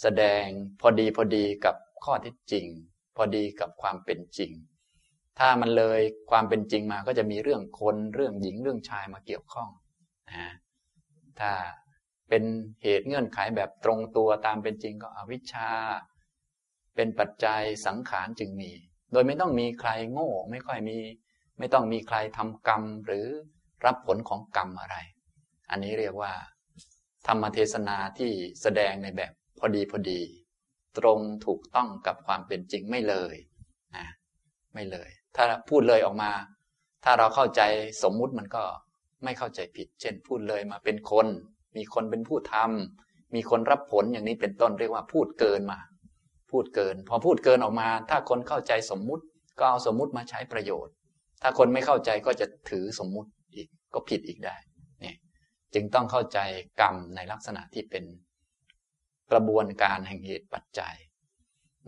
[0.00, 0.46] แสดง
[0.80, 2.66] พอดีพอดีกับข้อเท็จจริง
[3.16, 4.52] พอดีกับความเป็นจริง
[5.38, 9.68] ถ้ามันเลยความเป็นจริงมาก็จะมีเรื่องคนเรื่องหญิงเรื่องชายมาเกี่ยวข้อง
[10.30, 10.52] นะ
[11.40, 11.50] ถ้า
[12.34, 12.48] เป็น
[12.82, 15.70] เหตุเงื่อนไขแบบตรงตัวตามเป็นจริงก็อวิชชา
[16.96, 18.70] เป็นปัจจัยสังขารจึงมี
[19.12, 20.98] โดยไม่ต้องมีใครโง่ ไม่ค่อยมี
[21.58, 23.26] ไม่ต้องมีใครทำกรรมหรือ
[23.84, 24.96] รับผลของกรรมอะไร
[25.70, 26.32] อันนี้เรียกว่า
[27.26, 28.30] ธรรมเทศนาที่
[28.62, 30.20] แสดงในแบบพอดีพอดี
[30.98, 33.34] ตรงถูกต้องกับความเป็นจริงไม่เลย
[33.96, 34.06] นะ
[34.74, 36.32] ไม่เลย ถ้าพูดเลยออกมา
[37.04, 37.62] ถ้าเราเข้าใจ
[38.02, 38.64] สมมุติมันก็
[39.24, 41.28] ไม่เข้าใจผิด เช่น พูดเลยมาเป็นคน
[41.76, 45.78] มีคนเป็นผู้ทำมีคนรับผลอย่างนี้เป็นต้นเรียกว่าพูดเกินมา
[46.50, 49.24] พูดเกิน พอพูดเกินออกมา ถ้าคนเข้าใจสมมุติ
[49.58, 50.94] ก็เอาสมมุติมาใช้ประโยชน์
[51.42, 54.56] ถ้าคนไม่เข้าใจก็จะถือสมมุติอีกก็ผิดอีกได้
[55.04, 55.14] นี่
[55.74, 56.38] จึงต้องเข้าใจ
[56.80, 58.04] กรรมในลักษณะที่เป็น
[59.32, 60.94] กระบวนการแห่งเหตุปัจจัย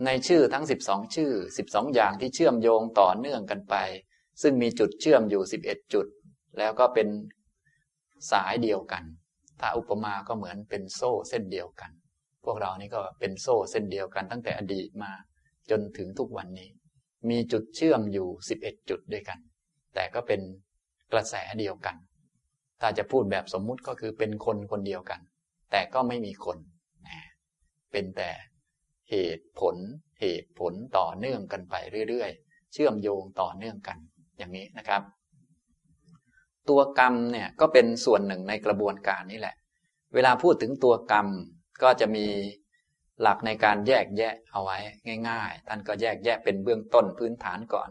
[0.05, 1.31] ในชื่อทั้ง 12 ชื่อ
[1.65, 3.75] 12 อย่างที่เชื่อมโยงต่อเนื่องกันไป
[4.41, 6.05] ซึ่งมีจุดเชื่อมอยู่ 11 จุด
[6.59, 7.07] แล้วก็เป็น
[8.31, 9.03] สายเดียวกัน
[9.59, 11.91] ถ้าอุปมาก็เหมือนเป็นโซ่เส้นเดียวกัน
[12.45, 15.11] พวกเรานี่ก็เป็นโซ่เส้นเดียวกันตั้งแต่อดีตมา
[15.69, 16.69] จนถึงทุกวันนี้
[17.29, 18.27] มีจุดเชื่อมอยู่
[18.61, 19.39] 11 จุดด้วยกัน
[19.95, 20.41] แต่ก็เป็น
[21.11, 21.95] กระแสเดียวกัน
[22.81, 25.19] ถ้าจะพูดแบบสมมุติก็คือเป็นคนคนเดียวกัน
[25.71, 26.57] แต่ก็ไม่มีคน
[27.91, 28.31] เป็นแต่
[29.11, 29.75] เหตุผล
[30.21, 31.75] เหตุผลต่อเนื่องกันไป
[32.09, 33.97] เรื่อยๆ เชื่อมโยงต่อเนื่องกัน
[34.37, 35.01] อย่างนี้นะครับ
[36.69, 39.55] ตัวกรรมเนี่ยก็เป็นส่วนหนึ่งในกระบวนการนี้แหละ
[40.13, 41.27] เวลาพูดถึงตัวกรรม
[41.83, 42.27] ก็จะมี
[43.21, 44.77] หลักในการแยกแยะเอาไว้
[45.29, 47.89] ง่าย ๆ ท่านก็แยกแยะเป็นเบื้องต้นพื้นฐานก่อน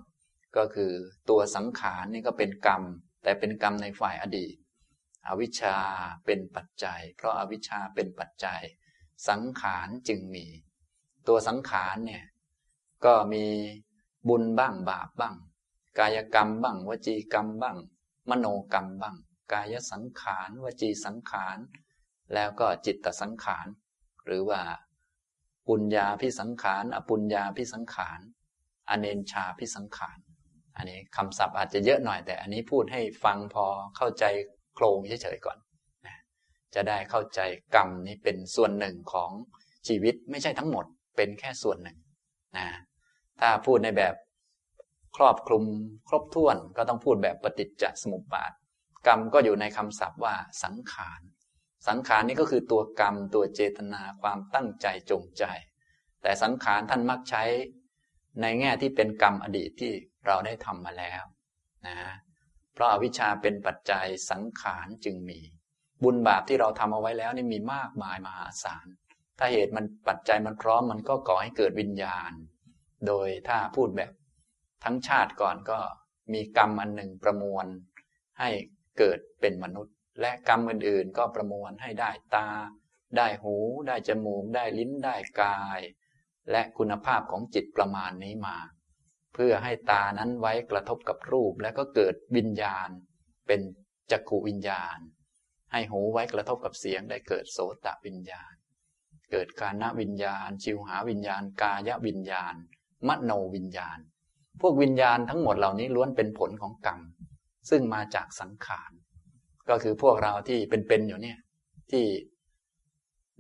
[0.56, 0.92] ก็คือ
[1.28, 2.82] ตัวสังขารนี่ก็เป็นกรรม
[3.22, 4.54] แต่เป็นกรรมในฝ่ายอดีต
[5.26, 5.76] อวิชชา
[6.26, 8.62] เป็นปัจจัย เพราะอาวิชชาเป็นปัจจัย
[9.28, 10.46] สังขารจึงมี
[11.28, 12.24] ตัวสังขารเนี่ย
[13.04, 13.44] ก็มี
[14.28, 15.34] บุญบ้างบาปบ้าง
[15.98, 17.76] กายกรรมบ้างวจีกรรมบ้าง
[18.30, 19.16] มโนกรรมบ้าง
[19.52, 21.58] กายสังขารวจีสังขาร
[22.34, 23.66] แล้วก็จิตตสังขาร
[24.26, 24.60] หรือว่า
[25.68, 28.20] ปุญญาพิสังขาร อปุญญาพิสังขาร
[28.90, 30.18] อเนนชาพิสังขาร
[30.76, 34.24] อันนี้คำศัพท์อาจจะเยอะหน่อยแต่ อันนี้พูดให้ฟังพอเข้าใจ
[34.74, 35.58] โครงเฉยๆก่อน
[36.74, 37.40] จะได้เข้าใจ
[37.74, 39.30] กรรมนี้เป็นส่วนหนึ่งของ
[39.88, 40.84] ชีวิตไม่ใช่ทั้งหมด
[41.16, 41.98] เป็นแค่ส่วนหนึ่ง
[42.56, 42.66] นะ
[43.40, 44.14] ถ้าพูดในแบบ
[45.16, 45.64] ครอบคลุม
[46.08, 48.52] ครบถ้วนก็ต้องพูดแบบปฏิจจสมุปบาท
[49.06, 51.20] กรรมก็อยู่ในคำศัพท์ว่าสังขาร
[51.88, 55.44] สังขารนี่ก็คือตัวกรรมตัวเจตนาความตั้งใจจงใจ
[56.22, 57.44] แต่สังขารท่านมักใช้
[58.40, 59.92] ในแง่ที่เป็นกรรมอดีตที่
[60.26, 61.22] เราได้ทำมาแล้ว
[61.86, 61.96] นะ
[62.74, 65.40] เพราะอาวิชชาเป็นปัจจัยสังขารจึงมี
[66.02, 68.86] บุญบาปที่เราทำเอาไว้แล้วนี่มีมากมายมหาศาล
[69.38, 72.32] ถ้าเหตุมันปัจจัยมันพร้อมมันก็ก่อให้เกิดวิญญาณ
[73.06, 74.10] โดยถ้าพูดแบบ
[74.84, 75.78] ทั้งชาติก่อนก็
[76.32, 77.66] มีกรรมอันหนึ่งประมวล
[78.40, 78.50] ให้
[78.98, 82.48] เกิดเป็นมนุษย์ และกรรมอื่นๆ ก็ประมวลให้ได้ตา
[83.16, 83.56] ได้หู
[83.88, 85.80] ได้จมูก ได้ลิ้นได้กาย
[86.50, 88.58] และคุณภาพของจิตประมาณนี้มา
[89.34, 92.88] เพื่อให้ตานั้นไว้กระทบกับรูปแล้วก็เกิดวิญญาณ
[93.46, 93.60] เป็น
[94.10, 94.98] จักขูวิญญาณ
[95.72, 98.52] ให้หูไว้กระทบกับเสียงได้เกิดโสตวิญญาณ
[99.30, 102.54] เกิดกาณวิญญาณ ชิวหาวิญญาณ กายวิญญาณ
[103.08, 103.98] มโนวิญญาณ
[104.60, 107.00] พวกวิญญาณทั้งหมดเหล่านี้ล้วนเป็นผลของกรรม
[107.70, 108.90] ซึ่งมาจากสังขาร
[109.68, 111.38] ก็คือพวกเราที่เป็นๆอยู่เนี่ย
[111.90, 112.04] ที่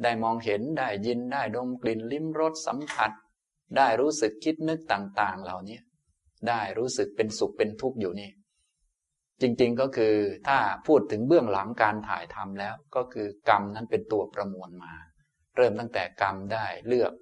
[0.02, 3.10] ได้มองเห็นได้ยินได้ดมกลิ่นลิ้มรสสัมผัส
[3.76, 5.78] ได้รู้สึกคิดนึกต่างๆ เหล่านี้
[6.48, 8.30] ได้รู้สึกเป็นสุขเป็นทุกข์อยู่นี่
[9.40, 10.14] จริงๆก็คือ
[10.48, 14.92] ถ้าพูดถึงเบื้องหลังการถ่ายทำแล้ว ก็คือกรรมนั้นเป็นตัวประมวลมา
[15.56, 17.12] เริ่มตั้งแต่กรรมได้เลือก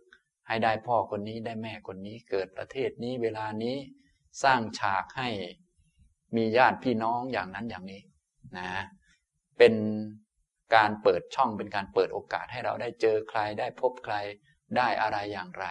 [0.46, 3.76] ให้ได้พ่อคนนี้ได้แม่คนนี้เกิดประเทศนี้เวลานี้
[4.42, 5.28] สร้างฉากให้
[6.36, 8.02] มีญาติพี่น้องอย่างนั้นอย่างนี้
[8.58, 8.68] นะ
[9.58, 9.74] เป็น
[10.74, 14.14] การเปิดช่องเป็นการเปิดโอกาสให้เราได้เจอใครได้พบใคร
[14.76, 15.66] ได้อะไรอย่างไร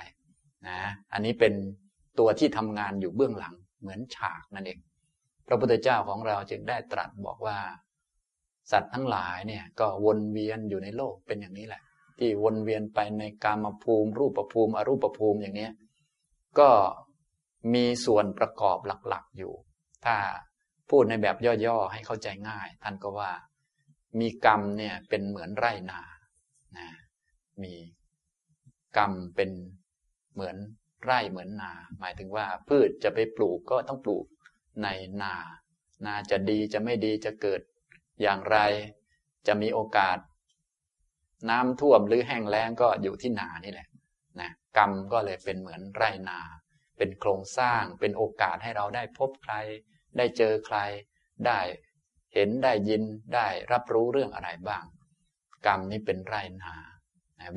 [0.68, 0.80] นะ
[1.14, 1.54] อันนี้เป็น
[2.20, 4.80] ตัวที่ทำงานอยู่เบื้องหลังเหมือนฉากนั่นเอง
[5.48, 7.60] พระพุทธเจ้าของเราจึงได้ตรัสบอกว่า
[8.72, 11.82] สัตว์ทั้งหลายเนี่ยก็วนเวียนอยู่ในโลกเป็นอย่างนี้แหละ
[12.24, 15.70] ที่วนเวียนไปในกามภูมิ รูปภูมิ อรูปภูมิอย่างนี้
[16.60, 16.70] ก็
[17.74, 19.54] มีส่วนประกอบหลักๆอยู่
[20.06, 20.18] ถ้า
[20.90, 23.32] พูดในแบบย่อๆให้เข้าใจง่าย ท่านก็ว่า
[24.20, 26.02] มีกรรมเนี่ยเป็นเหมือนไร่นา
[26.78, 26.90] นะ
[27.64, 27.74] มี
[28.98, 29.50] กรรมเป็น
[30.34, 30.56] เหมือน
[31.04, 34.26] ไร่เหมือนนา หมายถึงว่าพืชจะไปปลูกก็ต้องปลูก
[34.84, 34.88] ใน
[35.22, 35.36] นา
[36.06, 37.62] นาจะดีจะไม่ดีจะเกิด
[38.22, 38.58] อย่างไร
[39.48, 40.18] จะมีโอกาส
[41.50, 43.88] น้ำท่วมหรือแห้งแล้งก็อยู่ที่นานี่แหละ
[44.40, 46.40] นะกรรมก็เลยเป็นเหมือนไรนา
[46.98, 49.56] เป็นโครงสร้างเป็นโอกาสให้เราได้พบใคร
[50.18, 50.78] ได้เจอใคร
[51.48, 51.60] ได้
[52.34, 53.04] เห็นได้ยิน
[53.36, 54.86] ได้รับรู้เรื่องอะไรบ้าง
[55.68, 56.76] กรรมนี้เป็นไรนา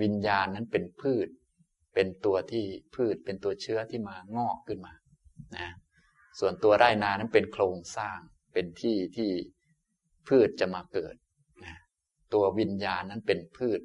[0.02, 1.28] วิญญาณนั้นเป็นพืช
[1.94, 4.94] เป็นตัวที่พืชเป็นตัวเชื้อที่มางอกขึ้นมา
[5.56, 5.68] นะ
[6.38, 8.18] ส่วนตัวไรนานั้นเป็นโครงสร้าง
[8.52, 9.30] เป็นที่ที่
[10.28, 11.14] พืชจะมาเกิด
[12.34, 13.80] ตัววิญญาณนั้นเป็นพืช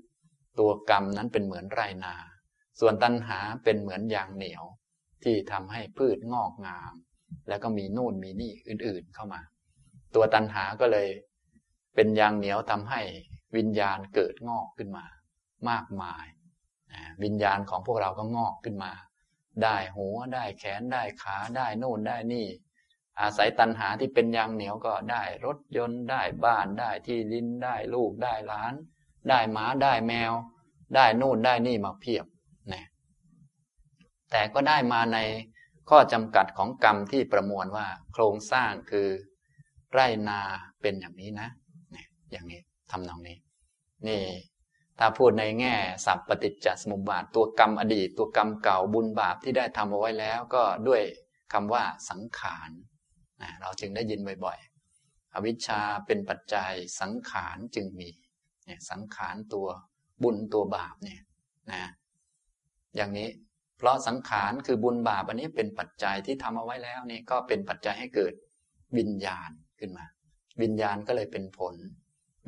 [0.59, 2.15] ตัวกรรมนั้นเป็นเหมือนไรนา
[2.79, 4.63] ส่วนตัณหาเป็นเหมือนยางเหนียว
[5.23, 6.93] ที่ทำให้พืชงอกงาม
[7.47, 9.41] แล้วก็มีนู่นมีนี่อื่นๆเข้ามา
[10.15, 11.07] ตัวตันหาก็เลย
[11.95, 13.01] เป็นยางเหนียวทำให้
[13.57, 15.05] วิญญาณเกิดงอกขึ้นมา
[15.69, 16.25] มากมาย
[17.23, 18.91] วิญญาณของพวกเราก็งอกขึ้นมา
[19.63, 22.47] ได้หัวได้แขนได้ขาได้โน่นได้นี่
[23.21, 28.73] อาศัยตัณหาที่เป็นยางเหนียวก็ได้รถยนต์ได้บ้านได้ที่ดินได้ลูกได้หลาน
[29.29, 30.33] ได้หมาได้แมว
[30.95, 32.25] ได้นู่นได้นี่มาเพียบ
[32.73, 32.85] นะ
[34.31, 35.17] แต่ก็ได้มาใน
[35.89, 39.09] ข้อจำกัดของกรรมที่ประมวลว่า โครงสร้างคือ
[39.91, 40.39] ไรนา
[40.81, 41.49] เป็นอย่างนี้นะ
[41.95, 43.37] นี่ยอย่างนี้ทำนองนี้
[44.07, 44.21] นี่
[44.99, 51.01] ถ้าพูดในแง่สัพปฏิจจสมุปบาทตัวกรรมอดีต ตัวกรรมเก่าบุญบาปที่ได้ทำเอาไว้แล้ว ก็ด้วย
[51.53, 52.69] คำว่าสังขาร
[53.61, 58.09] เราจึงได้ยินบ่อยๆ อวิชชาเป็นปัจจัยสังขารจึงมี
[58.65, 59.67] เนี่ยสังขารตัว
[60.23, 61.21] บุญตัวบาปเนี่ย
[61.71, 61.81] นะ
[62.95, 63.29] อย่างนี้
[63.77, 68.33] เพราะสังขารคือบุญบาปอันนี้เป็นปัจจัยที่ทำเอาไว้แล้วนี่ก็เป็นปัจจัยให้เกิด
[68.97, 69.49] วิญญาณ
[69.79, 70.05] ขึ้นมา
[70.61, 71.75] วิญญาณก็เลยเป็นผล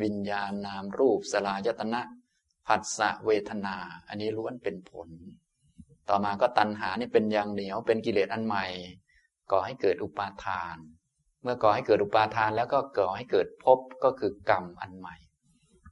[0.03, 2.01] วิญญาณนามรูปสลายตนะ
[2.67, 3.75] ผัสสะเวทนา
[4.07, 5.09] อันนี้ล้วนเป็นผล
[6.09, 8.65] ต่อมาก็ตัณหานี่เป็นอย่างเหนียวเป็นกิเลสอันใหม่
[9.51, 10.77] ก่อให้เกิดอุปาทาน
[11.43, 15.15] เมื่อก่อให้เกิดอุปาทานแล้วก็ก่อให้เกิดภพก็คือกรรมอันใหม่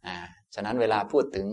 [0.06, 0.18] อ่า
[0.56, 1.48] ฉะนั้นเวลาพูดถึง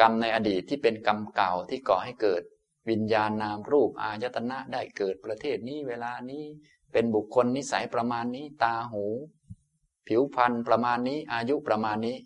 [0.00, 2.42] กรรมในอดีตที่เป็นกรรมเก่าที่ก่อให้เกิด
[2.90, 6.44] วิญญาณนามรูปอายตนะได้เกิดประเทศนี้เวลานี้
[6.92, 9.04] เป็นบุคคลนิสัยประมาณนี้ตาหู
[10.08, 12.16] ผิวพรรณประมาณนี้อายุประมาณนี้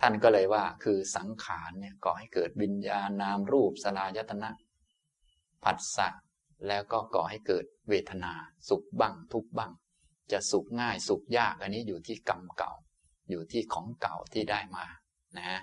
[0.00, 4.50] ท่านก็เลยว่าคือสังขารเนี่ยก่อให้เกิดวิญญาณนามรูปสลายตนะ
[5.64, 6.08] ผัสสะ
[6.66, 8.32] แล้วก็ก่อให้เกิดเวทนา
[8.68, 9.72] สุขบ้างทุกบ้าง
[10.32, 12.72] จะสุขง่ายสุขยากอันนี้อยู่ที่กรรมเก่า
[13.30, 14.86] อยู่ที่ของเก่าที่ได้มา
[15.38, 15.60] นะ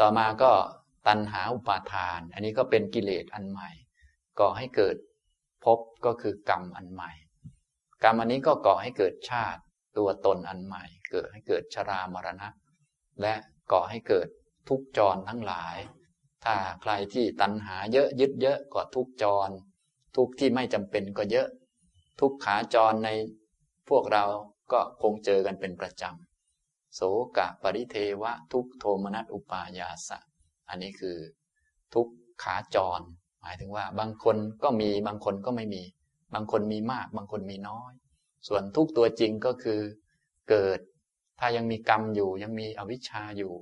[0.00, 0.52] ต่อมาก็
[1.06, 3.70] ตัณหาอุปาทาน อันนี้ก็เป็นกิเลสอันใหม่
[4.40, 4.96] ก่อให้เกิด
[5.64, 7.12] ภพก็คือกรรมอันใหม่
[8.04, 9.60] กรรมอันนี้ก็ก่อให้เกิดชาติ
[9.98, 12.48] ตัวตนอันใหม่ เกิดให้เกิดชรามรณะ
[13.22, 13.34] และ
[13.72, 14.28] ก่อให้เกิด
[14.68, 15.76] ทุกจรทั้งหลาย
[16.44, 19.50] ถ้าใครที่ตัณหาเยอะยึดเยอะก็ทุกจร
[20.16, 21.48] ทุกที่ไม่จำเป็นก็เยอะ
[22.20, 23.10] ทุกขาจรใน
[23.88, 24.24] พวกเรา
[24.72, 27.00] ก็คงเจอกันเป็นประจำโส
[27.36, 30.18] กะปริเทวะทุกโทมนัสอุปายาสะ
[30.68, 31.16] อันนี้คือ
[31.94, 32.08] ทุก
[32.42, 33.00] ขาจร
[33.40, 35.82] หมายถึงว่า บางคนก็มีบางคนก็ไม่มี
[36.34, 37.92] บางคนมีมาก บางคนมีน้อย
[38.48, 39.80] ส่วนทุกตัวจริงก็คือ
[40.50, 40.78] เกิด
[41.38, 43.54] ถ้ายังมีกรรมอยู่ยังมีอวิชชาอยู่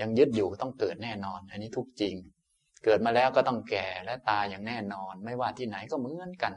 [0.00, 2.14] ยังยึดอยู่ต้องเกิดแน่นอน อันนี้ทุกจริง
[2.84, 6.52] เกิดมาแล้วก็ต้องแก่และตายอย่างแน่นอน ไม่ว่าที่ไหนก็เหมือนกัน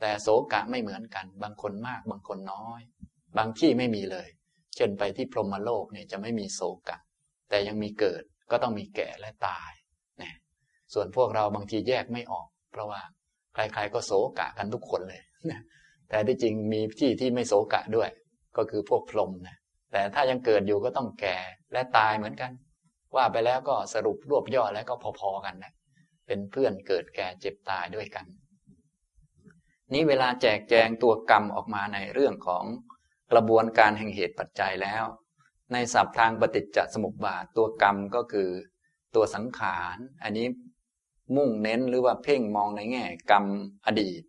[0.00, 2.80] แต่โศกะไม่เหมือนกัน บางคนมากบางคนน้อย
[3.38, 4.28] บางที่ไม่มีเลย
[4.76, 6.98] เช่นไปที่พรหมโลกเนี่ยจะไม่มีโศกะ
[7.48, 9.72] แต่ยังมีเกิดก็ต้องมีแก่และตาย
[10.18, 10.34] เนี่ย
[10.94, 13.00] ส่วนพวกเราบางทีแยกไม่ออก เพราะว่า
[13.54, 15.22] ใครๆก็โศกะกันทุกคนเลย
[16.08, 18.10] แต่ที่จริงมีที่ที่ไม่โศกะด้วย
[18.56, 19.56] ก็คือพวกพรหมนะ
[19.92, 21.36] แต่ถ้ายังเกิดอยู่ก็ต้องแก่
[21.72, 22.50] และตายเหมือนกัน
[23.16, 25.72] ว่าไปแล้วก็สรุปรวบย่อแล้วก็พอๆกันนะ
[26.26, 28.26] เป็นเพื่อนเกิดแก่เจ็บตายด้วยกัน
[29.92, 32.64] นี้เวลาแจกแจงตัวกรรมออกมาในเรื่องของ
[33.32, 35.04] กระบวนการแห่งเหตุปัจจัยแล้ว
[35.72, 38.48] ในศัพท์ทางปฏิจจสมุปบาทตัวกรรมก็คือ
[39.14, 40.46] ตัวสังขาร อันนี้
[41.36, 43.44] มุ่งเน้นหรือว่าเพ่งมองในแง่กรรม
[43.86, 44.22] อดีต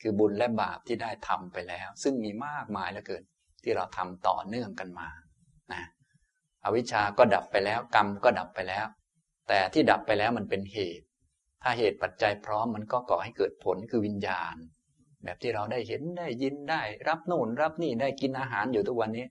[0.00, 3.22] คือบุญและบาปที่ได้ทำไปแล้ว ซึ่งมีมากมายเหลือเกิน
[3.62, 5.08] ที่เราทำต่อเนื่องกันมา
[5.72, 5.82] นะ
[6.64, 8.86] อวิชชาก็ดับไปแล้ว กรรมก็ดับไปแล้ว
[9.48, 11.06] แต่ที่ดับไปแล้วมันเป็นเหตุ
[11.62, 14.56] ถ้าเหตุปัจจัยพร้อมมันก็ก่อให้เกิดผลคือวิญญาณ
[15.24, 19.26] แบบที่เราได้เห็นได้ยินได้ รับโน่นรับนี่ได้กินอาหารอยู่ทุกวันนี้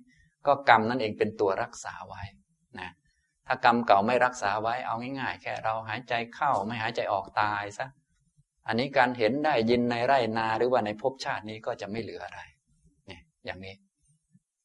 [0.47, 2.21] ก็กรรมนั่นเองเป็นตัวรักษาไว้
[2.79, 2.89] นะ
[3.47, 7.87] ถ้ากรรมเก่าไม่รักษาไว้เอาง่ายๆ แค่เราหายใจเข้าไม่หายใจออกตายซะ
[8.67, 12.41] อันนี้การเห็นได้ยินในไร่นาหรือว่าในภพชาตินี้ก็จะไม่เหลืออะไร
[13.07, 13.75] เนี่ยอย่างนี้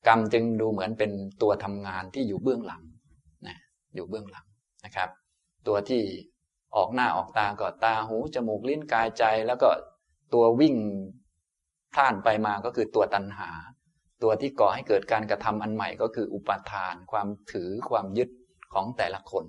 [0.07, 1.13] กรรมจึงดูเหมือนเป็น
[1.43, 2.83] ตัวทำงานที่อยู่เบื้องหลัง
[3.47, 3.59] นะ
[3.95, 4.47] อยู่เบื้องหลัง
[4.85, 5.09] นะครับ
[5.67, 6.03] ตัวที่
[6.77, 9.69] ออกหน้าออกตาก็ตาหูจมูกลิ้นกายใจแล้วก็
[10.35, 10.75] ตัววิ่ง
[11.97, 13.51] ท่านไปมาก็คือตัวตัณหา
[14.23, 18.31] ตัวที่ก่อให้เกิดการกระทำอันใหม่ก็คืออุปาทาน ความถือความยึด
[18.73, 19.45] ของแต่ละคน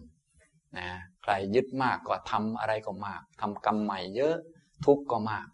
[0.78, 0.90] นะ
[1.24, 4.36] ใครยึดมากก็ทำอะไรก็มากทำกรรมใหม่เยอะ
[4.86, 5.48] ทุกข์ก็มาก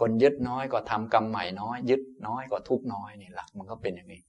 [0.00, 4.22] คนยึดน้อยก็ทำกรรมใหม่น้อย ยึดน้อยก็ทุกข์น้อยนี่หลักมันก็เป็นอย่างนี้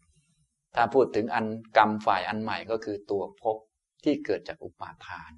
[0.76, 1.46] ถ้าพูดถึงอัน
[1.78, 3.58] กรรมฝ่ายอันใหม่ก็คือตัวภพ
[4.04, 5.32] ที่เกิดจากอุปาทาน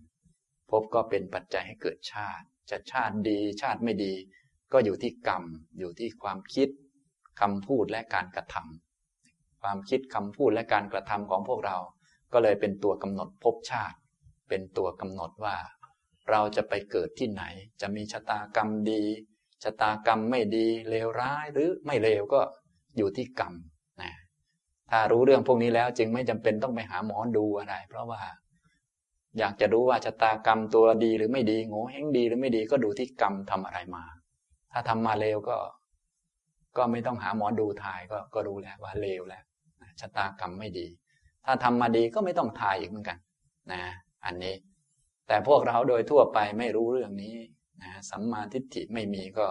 [0.70, 4.14] ภพก็เป็นปัจจัยให้เกิดชาติ จะชาติดีชาติไม่ดี
[4.74, 5.44] ก็อยู่ที่กรรม
[5.80, 6.70] อยู่ที่ความคิด
[7.42, 11.78] คำพูดและการกระทำความคิดคำพูดและการกระทำของพวกเรา
[12.34, 13.98] ก็เลยเป็นตัวกำหนดภพชาติ
[14.50, 15.58] เป็นตัวกำหนดว่า
[16.30, 17.44] เราจะไปเกิดที่ไหน
[17.82, 19.04] จะมีชะตากรรมดี
[19.64, 22.42] ชะตากรรมไม่ดีเลวร้ายหรือไม่เลวก็
[22.98, 23.54] อยู่ที่กรรม
[24.90, 28.22] ถ้ารู้เรื่องพวกนี้แล้วจึงไม่จำเป็นต้องไปหาหมอดูอะไร เพราะว่า
[29.38, 34.04] อยากจะรู้ว่าชะตากรรมตัวดีหรือไม่ดีโง่เฮงดีหรือไม่ดีก็ดูที่กรรมทำอะไรมา
[34.72, 35.58] ถ้าทำมาเลวก็
[36.78, 39.44] ก็ไม่ต้องหาหมอดูทายก็ก็รู้แล้วว่าเลวแล้ว
[40.00, 40.88] ชะตากรรมไม่ดี
[41.46, 43.18] ถ้าทำมาดีก็ไม่ต้องทายอีกเหมือนกัน
[43.72, 43.82] นะ
[44.26, 44.56] อันนี้
[45.28, 47.36] แต่พวกเราโดยทั่วไปไม่รู้เรื่องนี้
[47.84, 49.48] นะสัมมาทิฏฐิไม่มีก็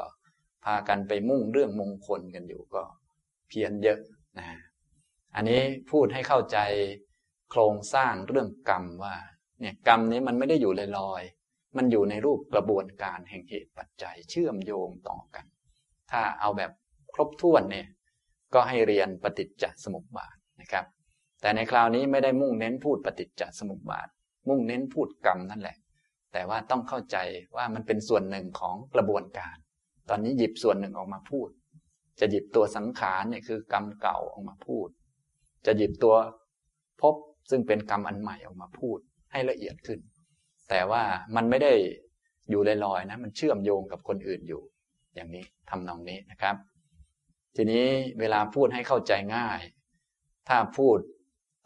[0.64, 2.83] พากันไปมุ่งเรื่องมงคลกันอยู่ก็
[3.49, 3.99] เพียนเยอะ
[4.38, 4.47] นะ
[5.35, 6.59] อันนี้พูดให้เข้าใจ
[7.51, 9.16] โครงสร้างเรื่องกรรมว่า
[9.61, 15.45] เนี่ยกรรมนี้มันไม่ได้อยู่ลอยๆ มันอยู่ในรูปกระบวนการแห่งเหตุปัจจัยเชื่อมโยงต่อกัน
[16.11, 16.73] ถ้าเอาแบบ
[17.14, 17.87] ครบถ้วนเนี่ย
[18.55, 20.85] ก็ให้เรียนปฏิจจสมุปบาทนะครับ
[21.40, 24.09] แต่ในคราวนี้ไม่ได้มุ่งเน้นพูดปฏิจจสมุปบาท
[24.49, 25.77] มุ่งเน้นพูดกรรมนั่นแหละ
[26.33, 27.16] แต่ว่าต้องเข้าใจ
[27.57, 29.57] ว่ามันเป็นส่วนหนึ่งของกระบวนการ
[30.09, 31.49] ตอนนี้หยิบส่วนหนึ่งออกมาพูด
[32.21, 34.88] จะหยิบตัวสังขารเนี่ยคือกรรมเก่าออกมาพูด
[35.66, 36.14] จะหยิบตัว
[37.01, 37.14] พบ
[37.51, 38.98] ซึ่งเป็นกรรมอันใหม่ออกมาพูด
[39.33, 39.98] ให้ละเอียดขึ้น
[40.70, 41.03] แต่ว่า
[41.37, 41.72] มันไม่ได้
[42.51, 44.62] อยู่ลอยๆนะ มันเชื่อมโยงกับคนอื่นอยู่
[45.14, 46.57] อย่างนี้ทำนองนี้นะครับ
[47.57, 47.87] ทีนี้
[48.18, 49.61] เวลาพูดให้เข้าใจง่าย
[50.48, 50.98] ถ้าพูด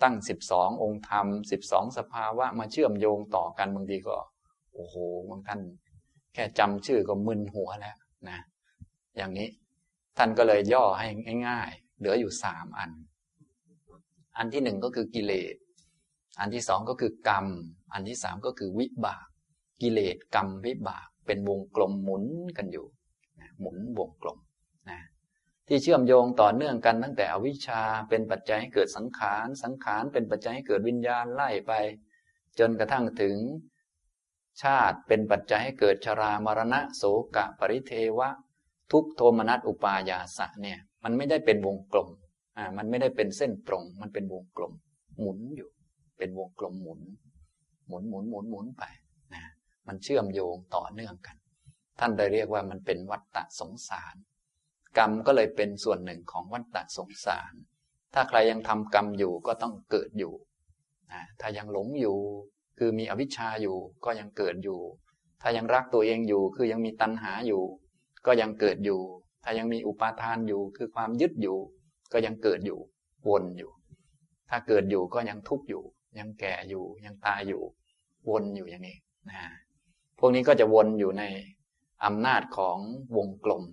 [0.02, 4.16] ตั้งสิบสององค์ธรรมสิบสองสภาวะมาเชื่อมโยงต่อกันบางทีก็
[4.74, 4.94] โอ้โห
[5.28, 5.60] บางท่าน
[6.34, 7.96] แค่จำชื่อก็มึนหัวแล้ว
[8.28, 8.38] นะ
[9.16, 9.48] อย่างนี้
[10.18, 12.90] ท่านก็เลยย่อให้ง่าย ๆ เหลืออยู่สามอัน
[14.38, 15.54] อันที่หนึ่งก็คือกิเลส
[16.40, 17.46] อันที่สองก็คือกรรม
[17.92, 19.26] อันที่สามก็คือวิบาก
[19.82, 22.24] กิเลสกรรมวิบาก เป็นวงกลมหมุน
[22.56, 22.86] กันอยู่
[23.60, 24.38] หมุนวงกลม
[24.90, 25.00] นะ
[25.68, 31.72] ที่เชื่อมโยงต่อเนื่องกันตั้งแต่อวิชชาเป็นปัจจัยให้เกิดสังขาร สังขารเป็นปัจจัยให้เกิดวิญญาณไล่ไป
[32.58, 33.36] จนกระทั่งถึง
[34.62, 37.02] ชาติเป็นปัจจัยให้เกิดชรามรณะโส
[37.36, 38.28] กะปริเทวะ
[38.92, 42.08] ทุกโทมนัสอุปายาสะเนี่ย มันไม่ได้เป็นวงกลม
[42.56, 44.72] อ่ามันไม่ได้เป็นเส้นตรง มันเป็นวงกลม
[45.20, 45.70] หมุนอยู่
[46.18, 47.00] เป็นวงกลมหมุน
[47.88, 48.84] หมุนหมุนหมุนหมุนไป
[49.34, 49.44] นะ
[49.86, 51.36] มันเชื่อมโยงต่อเนื่องกัน
[51.98, 54.16] ท่านได้เรียกว่ามันเป็นวัฏฏะสงสาร
[54.98, 57.52] กรรมก็เลยเป็นส่วนหนึ่งของวัฏฏะสงสาร
[58.14, 60.34] ถ้าใครยังทำกรรมอยู่ก็ต้องเกิดอยู่
[61.12, 62.16] นะถ้ายังหลงอยู่
[62.78, 64.80] คือมีอวิชชาอยู่ก็ยังเกิดอยู่
[65.42, 67.62] ถ้ายังรักตัวเองอยู่ คือยังมีตัณหาอยู่
[68.26, 69.00] ก็ยังเกิดอยู่
[69.44, 71.58] ถ้ายังมีอุปาทานอยู่ คือความยึดอยู่
[72.12, 72.78] ก็ยังเกิดอยู่
[73.28, 73.70] วนอยู่
[74.50, 75.84] ถ้าเกิดอยู่ก็ยังทุกข์อยู่
[76.18, 77.62] ยังแก่อยู่ ยังตายอยู่
[78.28, 78.98] วนอยู่อย่างนี้
[79.30, 79.40] นะ
[80.18, 81.24] พวกนี้ก็จะวนอยู่ใน
[82.04, 82.78] อำนาจของ
[83.16, 83.64] วงกลม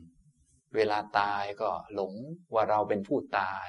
[0.76, 2.14] เวลาตายก็หลง
[2.54, 3.68] ว่าเราเป็นผู้ตาย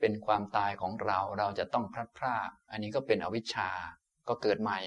[0.00, 3.70] เป็นความตายของเรา เราจะต้องพลัดพราก อันนี้ก็เป็นอวิชชา
[4.28, 4.78] ก็เกิดใหม่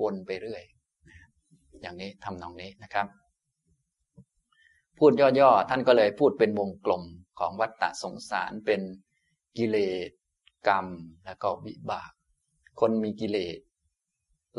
[0.00, 0.64] วนไปเรื่อย
[1.80, 3.06] อย่างนี้ทำนองนี้นะครับ
[4.98, 7.02] พูดย่อๆ ท่านก็เลยพูดเป็นวงกลม
[7.38, 8.80] ของวัฏฏะสงสารเป็น
[9.56, 9.76] กิเล
[10.08, 10.10] ส
[10.68, 10.86] กรรม
[11.24, 12.12] และก็วิบาก
[12.80, 13.58] คนมีกิเลส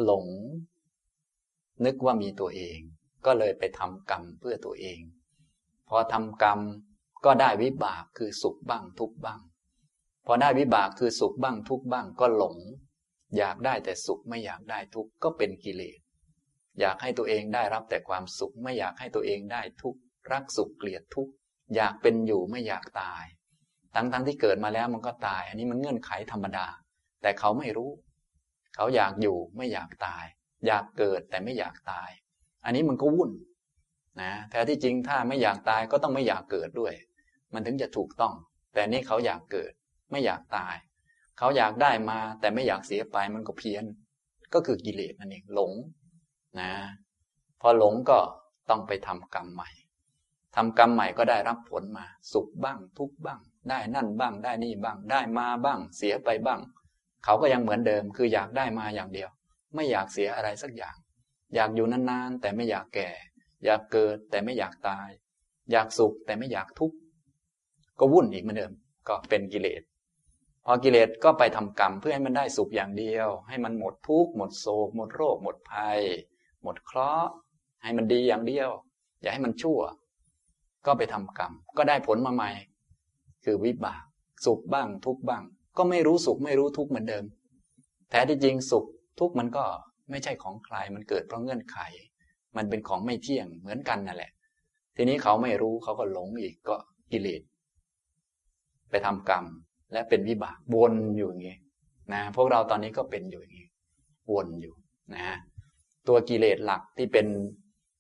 [0.03, 0.25] หลง
[1.85, 2.79] นึกว่ามีตัวเอง
[3.25, 4.99] ก็เลยไปทำกรรมเพื่อตัวเอง
[5.89, 6.59] พอทำกรรม
[7.25, 9.41] ก็ได้วิบากคือสุขบ้างทุกบ้าง
[10.25, 12.57] พอได้วิบากคือสุขบ้างทุกบ้างก็หลง
[13.37, 15.99] อยากได้แต่สุขไม่อยากได้ทุกก็เป็นกิเลส
[16.79, 19.95] อยากให้ตัวเองได้รับแต่ความสุขไม่อยากให้ตัวเองได้ทุก
[20.31, 21.33] รักสุขเกลียดทุกข์
[21.75, 23.23] อยากเป็นอยู่ไม่อยากตาย
[23.95, 26.67] ทั้งๆทที่เกิดมาแล้วมันก็ตาย อันนี้มันเงื่อนไขธรรมดา
[27.21, 27.91] แต่เขาไม่รู้
[28.75, 30.25] เขาอยากอยู่ไม่อยากตาย
[30.67, 32.09] อยากเกิดแต่ไม่อยากตาย
[32.65, 33.31] อันนี้มันก็วุ่น
[34.21, 36.93] นะแท้ที่จริงถ้าไม่อยากตายก็ต้องไม่อยากเกิดด้วย
[37.53, 38.33] มันถึงจะถูกต้อง
[38.73, 39.71] แต่นี่เขาอยากเกิด
[40.11, 40.75] ไม่อยากตาย
[41.37, 43.85] เขาอยากได้มาแต่ไม่อยากเสียไปมันก็เพี้ยน
[44.53, 45.73] ก็คือกิเลสนั่นเองหลง
[46.59, 46.71] นะ
[47.61, 48.19] พอหลงก็
[48.69, 49.69] ต้องไปทำกรรมใหม่
[50.55, 53.39] ทำกรรมใหม่ก็ได้รับผลมา สุขบ้าง ทุกบ้าง
[53.69, 56.61] ได้นั่นบ้าง ได้นี่บ้าง ได้มาบ้าง เสียไปบ้าง
[57.23, 59.29] เขาก็ยังเหมือนเดิม คืออยากได้มาอย่างเดียว
[59.75, 60.95] ไม่อยากเสียอะไรสักอย่าง
[61.55, 63.09] อยากอยู่นานๆ แต่ไม่อยากแก่
[63.65, 65.09] อยากเกิดแต่ไม่อยากตาย
[65.71, 66.97] อยากสุขแต่ไม่อยากทุกข์
[67.99, 68.71] ก็วุ่นอีกเหมือนเดิม
[69.07, 69.81] ก็เป็นกิเลส
[70.65, 75.99] พอกิเลสก็ไปทำกรรมเพื่อให้มันได้สุขอย่างเดียว ให้มันหมดทุกข์หมดโศก หมดโรค หมดภัย
[76.63, 77.31] หมดเคราะห์
[77.83, 78.69] ให้มันดีอย่างเดียว
[79.21, 79.79] อย่าให้มันชั่ว
[80.85, 82.49] ก็ไปทำกรรม ก็ได้ผลมาใหม่
[83.45, 84.03] คือวิบาก
[84.45, 85.43] สุขบ้าง ทุกบ้าง
[85.77, 87.25] ก็ไม่รู้สุขไม่รู้ทุกเหมือนเดิม
[88.09, 88.85] แท้ที่จริงสุข
[89.19, 89.65] ทุกมันก็
[90.09, 91.77] ไม่ใช่ของใครมันเกิดเพราะเงื่อนไข
[92.57, 94.31] มันเป็นของไม่เที่ยงเหมือนกันนั่นแหละ
[94.95, 96.75] ทีนี้เขาไม่รู้เขาก็หลงอีกก็
[97.11, 97.41] กิเลส
[98.89, 99.45] ไปทำกรรม
[99.93, 101.57] และเป็นวิบากวนอยู่อย่างนี้
[102.13, 103.67] นะพวกเราตอนนี้ก็เป็นอยู่อย่างนี้
[104.31, 104.75] วนอยู่
[105.15, 105.37] นะ
[106.07, 107.27] ตัวกิเลสหลักที่เป็น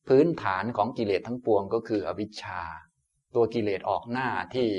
[0.07, 2.61] พื้นฐานของกิเลสทั้งปวงก็คืออวิชชา
[3.35, 4.69] ตัวกิเลสออกหน้าที่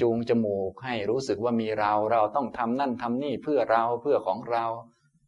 [0.00, 4.64] จูงจมูกให้รู้สึกว่ามีเราเราต้องทำนั่นทำนี่เพื่อเราเพื่อของเรา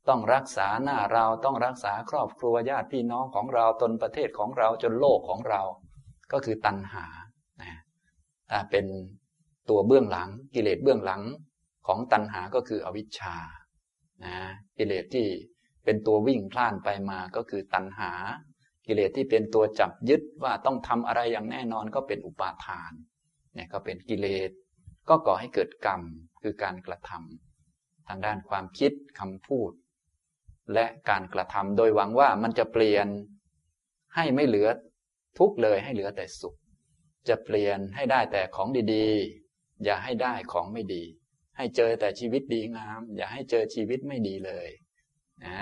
[0.08, 5.62] ต้องรักษาหน้าเราต้องรักษาครอบครัวญาติพี่น้องของเราตนประเทศของเราจนโลกของเรา
[6.32, 7.06] ก็คือตัณหา
[8.50, 8.86] ถ้าเป็น
[9.70, 11.22] ตัวเบื้องหลังกิเลสเบื้องหลัง
[11.86, 13.36] ของตัณหาก็คืออวิชชา
[14.24, 14.36] นะ
[14.78, 15.26] กิเลสที่
[15.84, 18.12] เป็นตัววิ่งพล่านไปมาก็คือตัณหา
[18.87, 22.93] กิเลสที่เป็นตัวจับยึดว่าต้องทำอะไรอย่างแน่นอนก็เป็นอุปาทาน
[23.55, 24.51] เนี่ยก็เป็นกิเลส
[25.09, 26.03] ก็ก่อให้เกิดกรรม
[26.43, 29.72] คือการกระทำทางด้านความคิดคำพูด
[30.74, 33.07] และการกระทำโดยหวังว่ามันจะเปลี่ยน
[34.14, 34.68] ให้ไม่เหลือ
[35.39, 36.57] ทุกเลยให้เหลือแต่สุข
[37.28, 41.03] จะเปลี่ยนให้ได้แต่ของดีๆ อย่าให้ได้ของไม่ดี
[41.57, 44.68] ให้เจอแต่ชีวิตดีงาม อย่าให้เจอชีวิตไม่ดีเลย
[45.45, 45.59] นะ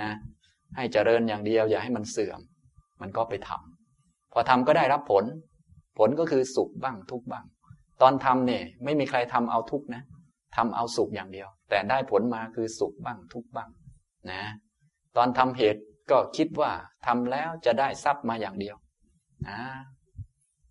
[0.76, 2.40] ให้เจริญอย่างเดียว อย่าให้มันเสื่อม
[3.00, 5.24] มันก็ไปทำพอทำก็ได้รับผล
[5.98, 7.44] ผลก็คือสุขบ้างทุกบ้าง
[8.02, 10.02] ตอนทำเนี่ยไม่มีใครทำเอาทุกนะ
[10.56, 13.68] ทำเอาสุขอย่างเดียว แต่ได้ผลมาคือสุขบ้างทุกบ้าง
[14.30, 14.42] นะ
[15.16, 15.80] ตอนทำเหตุ
[16.10, 16.72] ก็คิดว่า
[17.06, 18.76] ทำแล้วจะได้ทรัพย์มาอย่างเดียว
[19.48, 19.60] นะ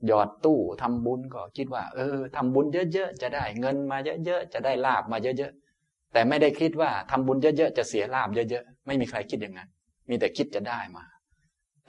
[0.08, 9.70] หยอดตู้ทำบุญก็คิดว่า เออทำบุญเยอะๆจะได้เงินมาเยอะๆจะได้ลาบมาเยอะๆแต่ไม่ได้คิดว่าทำบุญเยอะๆจะเสียลาบเยอะๆไม่มีใครคิดอย่างนั้น
[10.10, 11.06] มีแต่คิดจะได้มา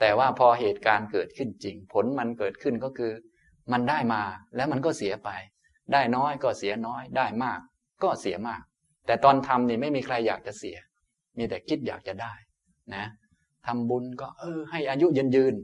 [0.01, 3.11] แต่ว่าพอเหตุการณ์เกิดขึ้นจริง ผลมันเกิดขึ้นก็คือ
[3.71, 4.21] มันได้มา
[4.55, 5.29] แล้วมันก็เสียไป
[5.93, 7.59] ได้น้อยก็เสียน้อย ได้มาก
[8.03, 8.61] ก็เสียมาก
[9.05, 10.77] แต่ตอนทำนี่ไม่มีใครอยากจะเสีย
[11.37, 12.33] มีแต่คิดอยากจะได้
[12.95, 13.05] นะ
[13.67, 15.55] ทำบุญก็เออ ให้อายุยืนยืน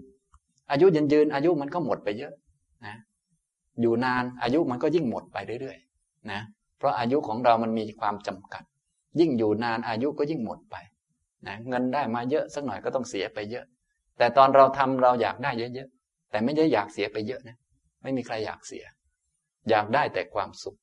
[0.71, 2.33] อายุยืนยืน อายุมันก็หมดไปเยอะ
[2.85, 2.95] นะ
[3.81, 6.41] อยู่นานอายุมันก็ยิ่งหมดไปเรื่อยๆนะ
[6.77, 8.63] เพราะอายุของเรามันมีความจำกัด
[9.19, 10.75] ยิ่งอยู่นานอายุก็ยิ่งหมดไป
[11.47, 13.65] นะเงินได้มาเยอะสักหน่อยก็ต้องเสียไปเยอะ
[14.17, 17.57] แต่ตอนเราทำเราอยากได้เยอะๆ แต่ไม่ได้อยากเสียไปเยอะนะ
[18.03, 18.85] ไม่มีใครอยากเสีย
[19.69, 20.77] อยากได้แต่ความสุข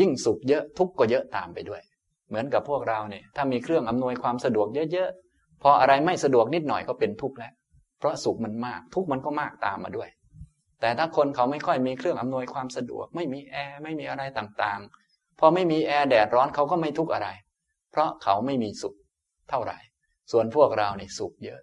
[0.00, 1.82] ยิ่งสุขเยอะทุกข์ก็เยอะตามไปด้วย
[2.28, 7.52] เหมือนกับพวกเราเนี่ย ถ้ามีเครื่องอำนวยความสะดวกเยอะๆ พออะไรไม่สะดวกนิดหน่อยก็เป็นทุกข์แล้ว
[7.98, 10.10] เพราะสุขมันมาก ทุกข์มันก็มากตามมาด้วย
[10.80, 17.28] แต่ถ้าคนเขาไม่ค่อยมีเครื่องอำนวยความสะดวก ไม่มีแอร์ไม่มีอะไรต่างๆ พอไม่มีแอร์แดดร้อนเขาก็ไม่ทุกข์อะไร
[17.90, 18.94] เพราะเขาไม่มีสุข
[19.50, 19.78] เท่าไหร่
[20.32, 21.60] ส่วนพวกเราเนี่ยสุขเยอะ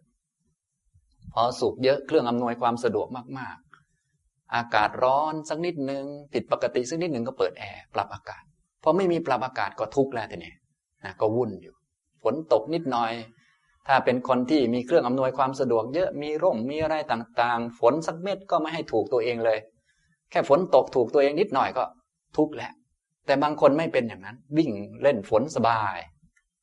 [1.33, 3.07] พอสุขเยอะเครื่องอำนวยความสะดวก
[3.39, 6.03] มากๆ อากาศร้อนสักนิดหนึ่ง
[6.33, 8.43] ผิดปกติสักนิดหนึ่งก็เปิดแอร์ปรับอากาศ
[8.83, 10.53] พอไม่มีปรับอากาศก็ทุกข์แล้วทีนี้
[11.03, 11.75] นะก็วุ่นอยู่
[12.23, 13.13] ฝนตกนิดหน่อย
[13.87, 19.59] ถ้าเป็นคนที่มีเครื่องอำนวยความสะดวกเยอะมีร่มมีอะไรต่างๆ ฝนสักเม็ดก็ไม่ให้ถูกตัวเองเลย
[20.31, 21.83] แค่ฝนตกถูกตัวเองนิดหน่อยก็
[22.37, 22.73] ทุกข์แล้ว
[23.25, 24.71] แต่บางคนไม่เป็นอย่างนั้น วิ่ง
[25.01, 25.97] เล่นฝนสบาย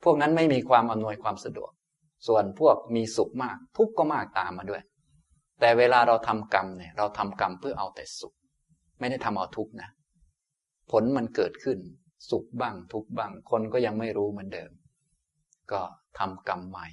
[0.05, 1.71] พวกนั้นไม่มีความอำนวยความสะดวก
[2.27, 4.83] ส่วนพวกมีสุขมากทุกข์ก็มากตามมาด้วย
[5.61, 8.35] แต่เวลาเราทำกรรมเนี่ย เราทำกรรมเพื่อเอาแต่สุข
[8.99, 9.91] ไม่ได้ทำเอาทุกข์นะ
[10.91, 11.79] ผลมันเกิดขึ้น
[12.31, 14.71] สุขบ้างทุกข์บ้าง คนก็ยังไม่รู้เหมือนเดิม
[15.73, 15.81] ก็
[16.19, 16.87] ทำกรรมใหม่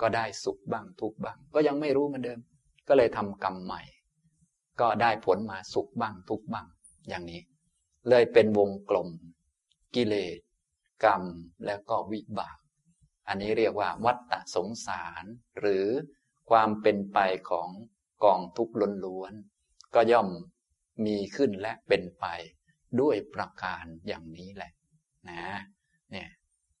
[0.00, 2.40] ก็ได้สุขบ้างทุกบ้าง ก็ยังไม่รู้เหมือนเดิม
[2.88, 3.82] ก็เลยทำกรรมใหม่
[4.80, 6.66] ก็ได้ผลมาสุขบ้างทุกบ้าง
[7.08, 7.40] อย่างนี้
[8.08, 9.08] เลยเป็นวงกลม
[9.94, 10.38] กิเลส
[11.04, 11.22] กรรม
[11.66, 12.58] แล้วก็วิบาก
[13.28, 15.24] อันนี้เรียกว่าวัฏฏะสงสาร
[15.60, 15.86] หรือ
[16.50, 17.18] ความเป็นไป
[17.50, 17.68] ของ
[18.24, 18.74] กองทุกข์
[19.04, 20.28] ล้วนๆก็ย่อม
[21.06, 22.26] มีขึ้นและเป็นไป
[23.00, 24.72] ด้วยประการอย่างนี้แหละ
[25.28, 25.42] นะ
[26.10, 26.30] เนี่ย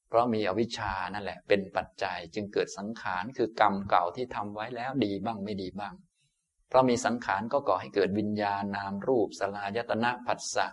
[0.08, 5.94] เพราะมีอวิชชานั่นแหละ เป็นปัจจัยจึงเกิดสังขารคือกรรมเก่าที่ทำไว้แล้วดีบ้างไม่ดีบ้าง
[6.68, 10.66] เพราะมีสังขารก็ก่อให้เกิดวิญญาณนามรูปสลายตนะผัสสะ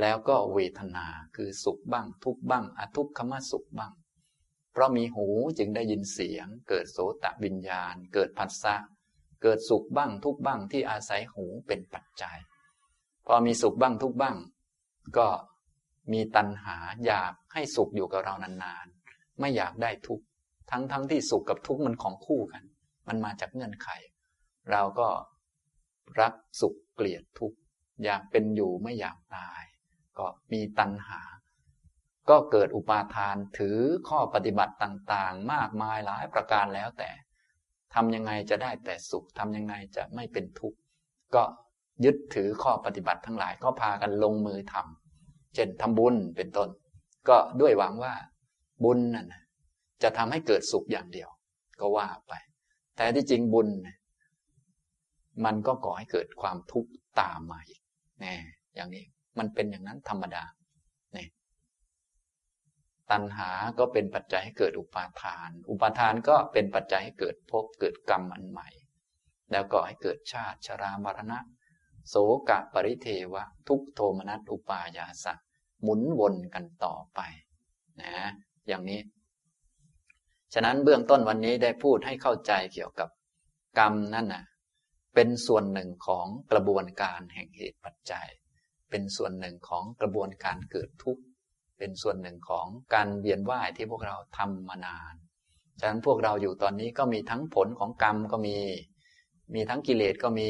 [0.00, 3.92] แล้วก็เวทนาคือสุขบ้าง ทุกบ้างอทุกขมสุขบ้าง
[4.78, 5.26] ราะมีหู
[5.58, 8.76] จึงได้ยินเสียง เกิดโสตวิญญาณ เกิดผัสสะ
[9.42, 12.38] เกิดสุขบ้างทุกบ้างที่อาศัยหูเป็นปัจจัย
[13.26, 14.36] พอมีสุขบ้างทุกบ้าง
[15.18, 15.28] ก็
[16.12, 16.76] มีตัณหา
[17.06, 20.20] อยากให้สุขอยู่กับเรานานๆ ไม่อยากได้ทุก
[20.70, 22.64] ทั้งๆทที่สุขกับทุกมันของคู่กัน
[23.08, 23.88] มันมาจากเงื่อนไข
[24.70, 25.08] เราก็
[26.20, 27.52] รักสุขเกลียดทุก
[28.04, 29.62] อยากเป็นอยู่ไม่อยากตาย
[30.18, 31.20] ก็มีตัณหา
[32.30, 37.10] ก็เกิดอุปาทานถือข้อปฏิบัติต่างๆ มากมายหลายประการแล้วแต่
[37.94, 40.78] ทำยังไงจะได้แต่สุขทำยังไงจะไม่เป็นทุกข์
[41.34, 41.42] ก็
[42.04, 46.68] ยึดถือข้อปฏิบัติทั้งหลายก็พากันลงมือทำเช่นทำบุญเป็นต้น
[47.28, 48.14] ก็ด้วยหวังว่า
[48.84, 49.26] บุญนั่น
[50.02, 51.28] จะทำให้เกิดสุขอย่างเดียว
[51.80, 52.32] ก็ว่าไป
[52.96, 53.68] แต่ที่จริงบุญ
[55.44, 57.82] มันก็ก่อให้เกิดความทุกข์ตามมาอีก
[58.20, 58.34] แน่
[58.74, 59.04] อย่างนี้
[59.38, 60.44] มันเป็นอย่างนั้นธรรมดา
[63.10, 68.68] ตัณหาก็เป็นปัจจัยให้เกิดอุปาทาน อุปาทานก็เป็นปัจจัยให้เกิดภพเกิดกรรมอันใหม่
[69.52, 71.38] แล้วก็ให้เกิดชาติชรามรณะ
[72.08, 72.14] โส
[72.48, 75.34] กะปริเทวะ ทุกโทมนัสอุปายาสะ
[75.82, 77.20] หมุนวนกันต่อไป
[78.02, 78.14] นะ
[78.68, 79.00] อย่างนี้
[80.54, 83.08] ฉะนั้นเบื้องต้นวันนี้ได้พูดให้เข้าใจเกี่ยวกับ
[83.78, 84.44] กรรมนั่นนะ่ะ
[85.14, 88.28] เป็นส่วนหนึ่งของกระบวนการแห่งเหตุปัจจัย
[88.90, 91.22] เป็นส่วนหนึ่งของกระบวนการเกิดทุกข์
[91.78, 95.14] เป็นส่วนหนึ่งของการเวียนว่ายที่พวกเราทำมานาน
[95.80, 98.56] ฉะนั้นพวกเราอยู่ตอนนี้ก็มีทั้งผลของกรรมก็มี
[99.54, 100.48] มีทั้งกิเลสก็มี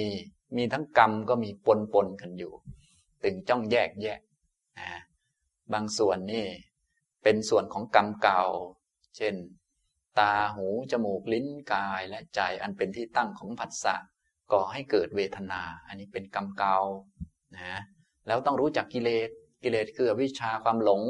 [0.57, 2.53] มีทั้งกรรมก็มีปนปนกันอยู่
[3.22, 4.20] ตึงจ้องแยกแยก
[4.79, 4.91] นะ
[5.72, 6.47] บางส่วนนี่
[7.22, 8.45] เป็นส่วนของกรรมเก่า
[9.16, 9.35] เช่น
[10.18, 13.97] ตาหู จมูก ลิ้นกายและใจอันเป็นที่ตั้งของผัสสะ
[14.53, 16.79] ก่อให้เกิดเวทนา อันนี้เป็นกรรมเก่า
[17.57, 17.81] นะ
[18.26, 19.31] แล้วต้องรู้จักกิเลส
[19.62, 21.02] กิเลสคือวิชาความหลง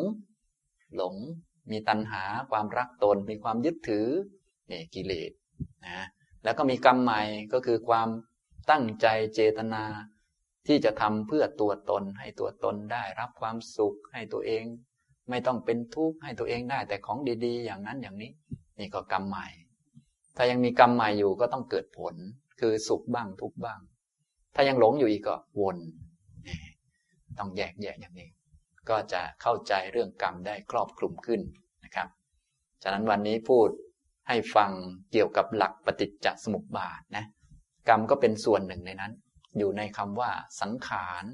[0.97, 1.15] หลง
[1.71, 4.07] มีตัณหาความรักตน มีความยึดถือ
[4.71, 5.33] นี่กิเลส
[5.87, 6.07] นะ
[6.45, 7.23] แล้วก็มีกรรมใหม่
[7.53, 8.09] ก็คือความ
[8.71, 9.85] ตั้งใจเจตนา
[10.67, 14.65] ที่จะทำเพื่อตัวตน ให้ตัวตนได้รับความสุขให้ตัวเอง
[15.31, 18.33] ไม่ต้องเป็นทุกข์ให้ตัวเองได้แต่ของดีๆ อย่างนั้นอย่างนี้
[18.79, 19.47] นี่ก็กรรมใหม่
[20.37, 22.15] ถ้ายังมีกรรมใหม่อยู่ก็ต้องเกิดผล
[22.61, 23.81] คือสุขบ้างทุกบ้าง
[24.55, 25.77] ถ้ายังหลงอยู่อีกก็วน
[27.39, 28.29] ต้องแยกแยะอย่างนี้
[28.91, 31.41] ก็จะเข้าใจเรื่องกรรมได้ครอบคลุมขึ้น
[31.85, 32.09] นะครับ
[32.83, 33.69] ฉะนั้นวันนี้พูด
[34.29, 34.71] ให้ฟัง
[35.13, 37.25] เกี่ยวกับหลักปฏิจจสมุปบาทนะ
[37.89, 39.13] กรรมก็เป็นส่วนหนึ่งในนั้น
[39.59, 40.31] อยู่ในคำว่า
[40.61, 41.25] สังขาร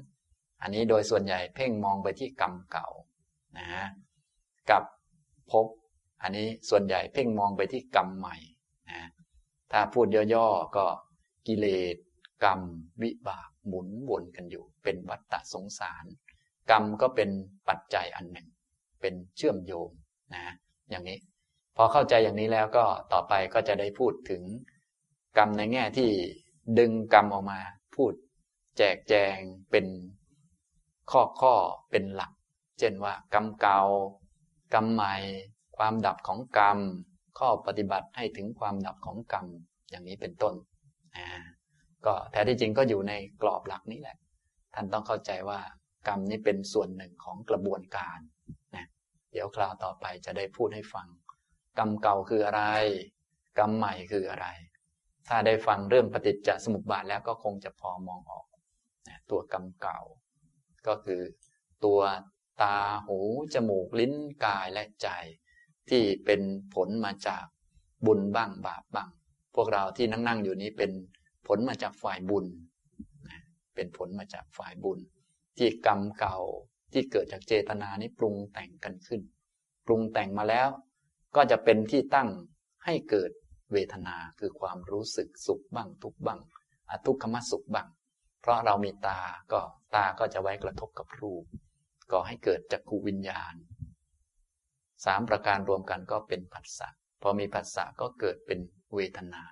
[0.61, 2.89] อันนี้โดยส่วนใหญ่เพ่งมองไปที่กรรมเก่า
[3.57, 3.67] นะ
[4.71, 4.83] กับ
[5.51, 5.67] ภพ
[6.21, 8.37] อันนี้ส่วนใหญ่เพ่งมองไปที่กรรมใหม่
[8.89, 9.01] นะ
[9.71, 10.85] ถ้าพูดย่อๆก็
[11.47, 11.95] กิเลส
[12.43, 12.59] กรรม
[13.01, 16.05] วิบากหมุนวนกันอยู่ เป็นวัฏฏะสงสาร
[16.71, 17.29] กรรมก็เป็น
[17.69, 18.47] ปัจจัยอันหนึ่ง
[19.01, 19.89] เป็นเชื่อมโยง
[20.33, 20.45] นะ
[20.89, 21.19] อย่างนี้
[21.75, 24.41] พอเข้าใจอย่างนี้แล้วก็ต่อไปก็จะได้พูดถึง
[25.37, 26.09] กรรมในแง่ที่
[26.79, 27.59] ดึงกรรมออกมา
[27.95, 28.13] พูด
[28.77, 29.37] แจกแจง
[29.71, 29.85] เป็น
[31.11, 31.53] ข้อข้อ
[31.91, 32.31] เป็นหลัก
[32.79, 33.79] เช่นว่ากรรมเก่า
[34.73, 35.15] กรรมใหม่
[35.77, 36.79] ความดับของกรรม
[37.39, 39.45] ข้อปฏิบัติให้ถึงความดับของกรรม
[39.89, 40.53] อย่างนี้เป็นต้น
[41.15, 41.27] อ่า
[42.05, 44.17] ก็แท้ที่จริงก็อยู่ในกรอบหลักนี้แหละ
[44.75, 45.59] ท่านต้องเข้าใจว่า
[46.07, 48.19] กรรมนี้เป็นส่วนหนึ่งของกระบวนการ
[48.75, 48.85] นะ
[49.31, 51.07] เดี๋ยวคราวต่อไปจะได้พูดให้ฟัง
[51.79, 52.63] กรรมเก่าคืออะไร
[53.59, 54.47] กรรมใหม่คืออะไร
[55.27, 58.45] ถ้าได้ฟังเรื่องปฏิจจสมุปบาทแล้วก็คงจะพอมองออก
[59.07, 59.99] นะตัวกรรมเก่า
[60.87, 61.21] ก็คือ
[61.85, 61.99] ตัว
[62.61, 62.77] ตา
[63.07, 63.19] หู
[63.53, 64.13] จมูกลิ้น
[64.45, 65.09] กายและใจ
[65.89, 66.41] ที่เป็น
[66.73, 67.45] ผลมาจาก
[68.05, 69.09] บุญบ้างบาปบ้าง
[69.55, 70.91] พวกเราที่นั่งนั่งอยู่นี้เป็น
[71.47, 72.45] ผลมาจากฝ่ายบุญ
[73.75, 74.99] เป็นผลมาจากฝ่ายบุญ
[75.57, 76.37] ที่กรรมเก่า
[76.93, 79.21] ที่เกิดจากเจตนานี้ปรุงแต่งกันขึ้น
[79.85, 80.67] ปรุงแต่งมาแล้ว
[81.35, 82.29] ก็จะเป็นที่ตั้ง
[82.85, 83.31] ให้เกิด
[83.71, 86.39] เวทนาคือความรู้สึกสุขบ้างทุกบ้าง
[86.89, 87.87] อทุกขมสุขบ้าง
[88.41, 89.19] เพราะเรามีตา
[89.51, 89.61] ก็
[89.95, 91.43] ตาก็จะไว้กระทบกับรูป
[92.11, 93.53] ก็ให้เกิดจักขูวิญญาณ
[95.05, 96.89] สามประการรวมกันก็เป็นผัสสะ
[97.21, 98.59] พอมีผัสสะก็เกิดเป็น
[98.95, 99.43] เวทนา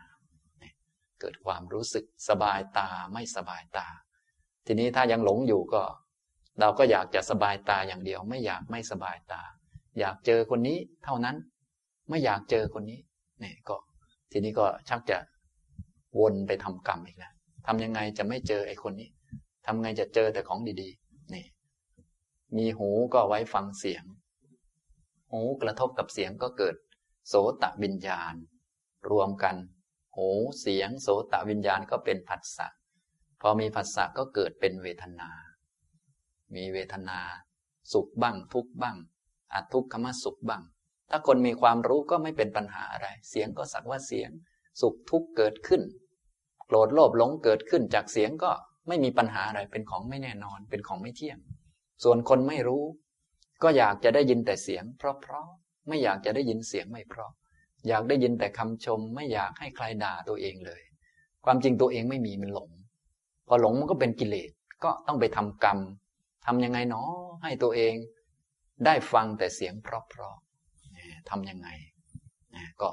[1.20, 3.88] เกิดความรู้สึกสบายตาไม่สบายตา
[4.66, 5.82] ทีนี้ถ้ายังหลงอยู่ก็
[6.60, 9.42] เราก็อยากจะสบายตาอย่างเดียว ไม่อยากไม่สบายตา
[10.00, 11.36] อยากเจอคนนี้เท่านั้น
[12.10, 13.00] ไม่อยากเจอคนนี้
[13.44, 13.76] นี่ก็
[14.32, 15.18] ทีนี้ก็ชักจะ
[16.20, 17.34] วนไปทำกรรมอีกแล้ว
[17.68, 19.10] ทำยังไงจะไม่เจอไอ้คนนี้
[19.66, 21.46] ทำไงจะเจอแต่ของดีๆ นี่
[22.58, 24.04] มีหูก็ไว้ฟังเสียง
[25.32, 26.76] หูกระทบกับเสียงก็เกิด
[27.28, 28.34] โสตวิญญาณ
[29.12, 29.56] รวมกัน
[30.16, 30.28] หู
[30.60, 32.68] เสียง โสตวิญญาณก็เป็นผัสสะ
[33.46, 35.30] พอมีผัสสะก็เกิดเป็นเวทนา
[36.56, 37.20] มีเวทนา
[37.94, 38.98] สุขบ้าง ทุกบ้าง
[39.54, 40.64] อาทุกขมสุขบ้าง
[41.10, 44.30] ถ้าคนมีความรู้ก็ไม่เป็นปัญหาอะไร เสียงก็สักว่าเสียง
[44.82, 45.82] สุขทุกข์เกิดขึ้น
[46.68, 48.52] โกรธโลภหลงเกิดขึ้นจากเสียงก็
[48.88, 51.38] ไม่มีปัญหาอะไร เป็นของไม่แน่นอน เป็นของไม่เที่ยง
[52.04, 52.84] ส่วนคนไม่รู้
[53.64, 57.32] ก็อยากจะได้ยินแต่เสียง เพราะๆ ไม่อยากจะได้ยินเสียงไม่เพราะ
[57.88, 60.82] อยากได้ยินแต่คำชม ไม่อยากให้ใครด่าตัวเองเลย
[61.46, 62.70] ความจริงตัวเองไม่มีมันหลง
[63.48, 64.50] พอหลงมันก็เป็นกิเลส
[64.84, 65.80] ก็ต้องไปทำกรรม
[66.46, 67.12] ทำยังไงเนาะ
[67.44, 67.94] ให้ตัวเอง
[68.86, 71.70] ได้ฟังแต่เสียงเพราะๆทำยังไง
[72.82, 72.90] ก็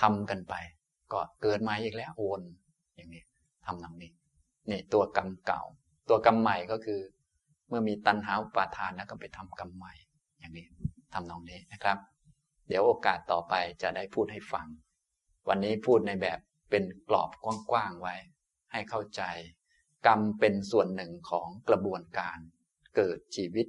[0.00, 0.54] ทำกันไป
[1.12, 2.42] ก็เกิดมาอีกแล้ววน
[2.96, 3.24] อย่างนี้
[3.66, 4.12] ทำตรงนี้
[4.70, 5.62] นี่ตัวกรรมเก่า
[6.08, 7.00] ตัวกรรมใหม่ก็คือ
[7.68, 9.92] เมื่อมีตัณหาปาทานแล้วก็ไปทำกรรมใหม่
[10.38, 10.66] อย่างนี้
[11.14, 11.98] ทำตรงนี้นะครับ
[12.68, 14.66] เดี๋ยวโอกาสต่อไปจะได้พูดให้ฟัง
[15.48, 16.38] วันนี้พูดในแบบ
[16.70, 17.30] เป็นกรอบ
[17.70, 18.14] กว้างๆไว้
[18.72, 19.22] ให้เข้าใจ
[20.06, 22.38] กรรมเป็นส่วนหนึ่งของกระบวนการ
[22.96, 23.66] เกิดชีวิต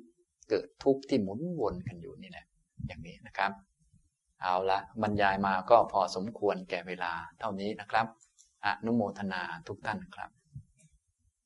[0.50, 2.46] เกิดทุกข์ที่หมุนวนกันอยู่นี่แหละ
[2.88, 3.52] อย่างนี้นะครับ
[4.42, 8.06] เอาละบรรยายมาก็พอสมควรแก่เวลาเท่านี้นะครับ
[8.66, 10.30] อนุโมทนาทุกท่านครับ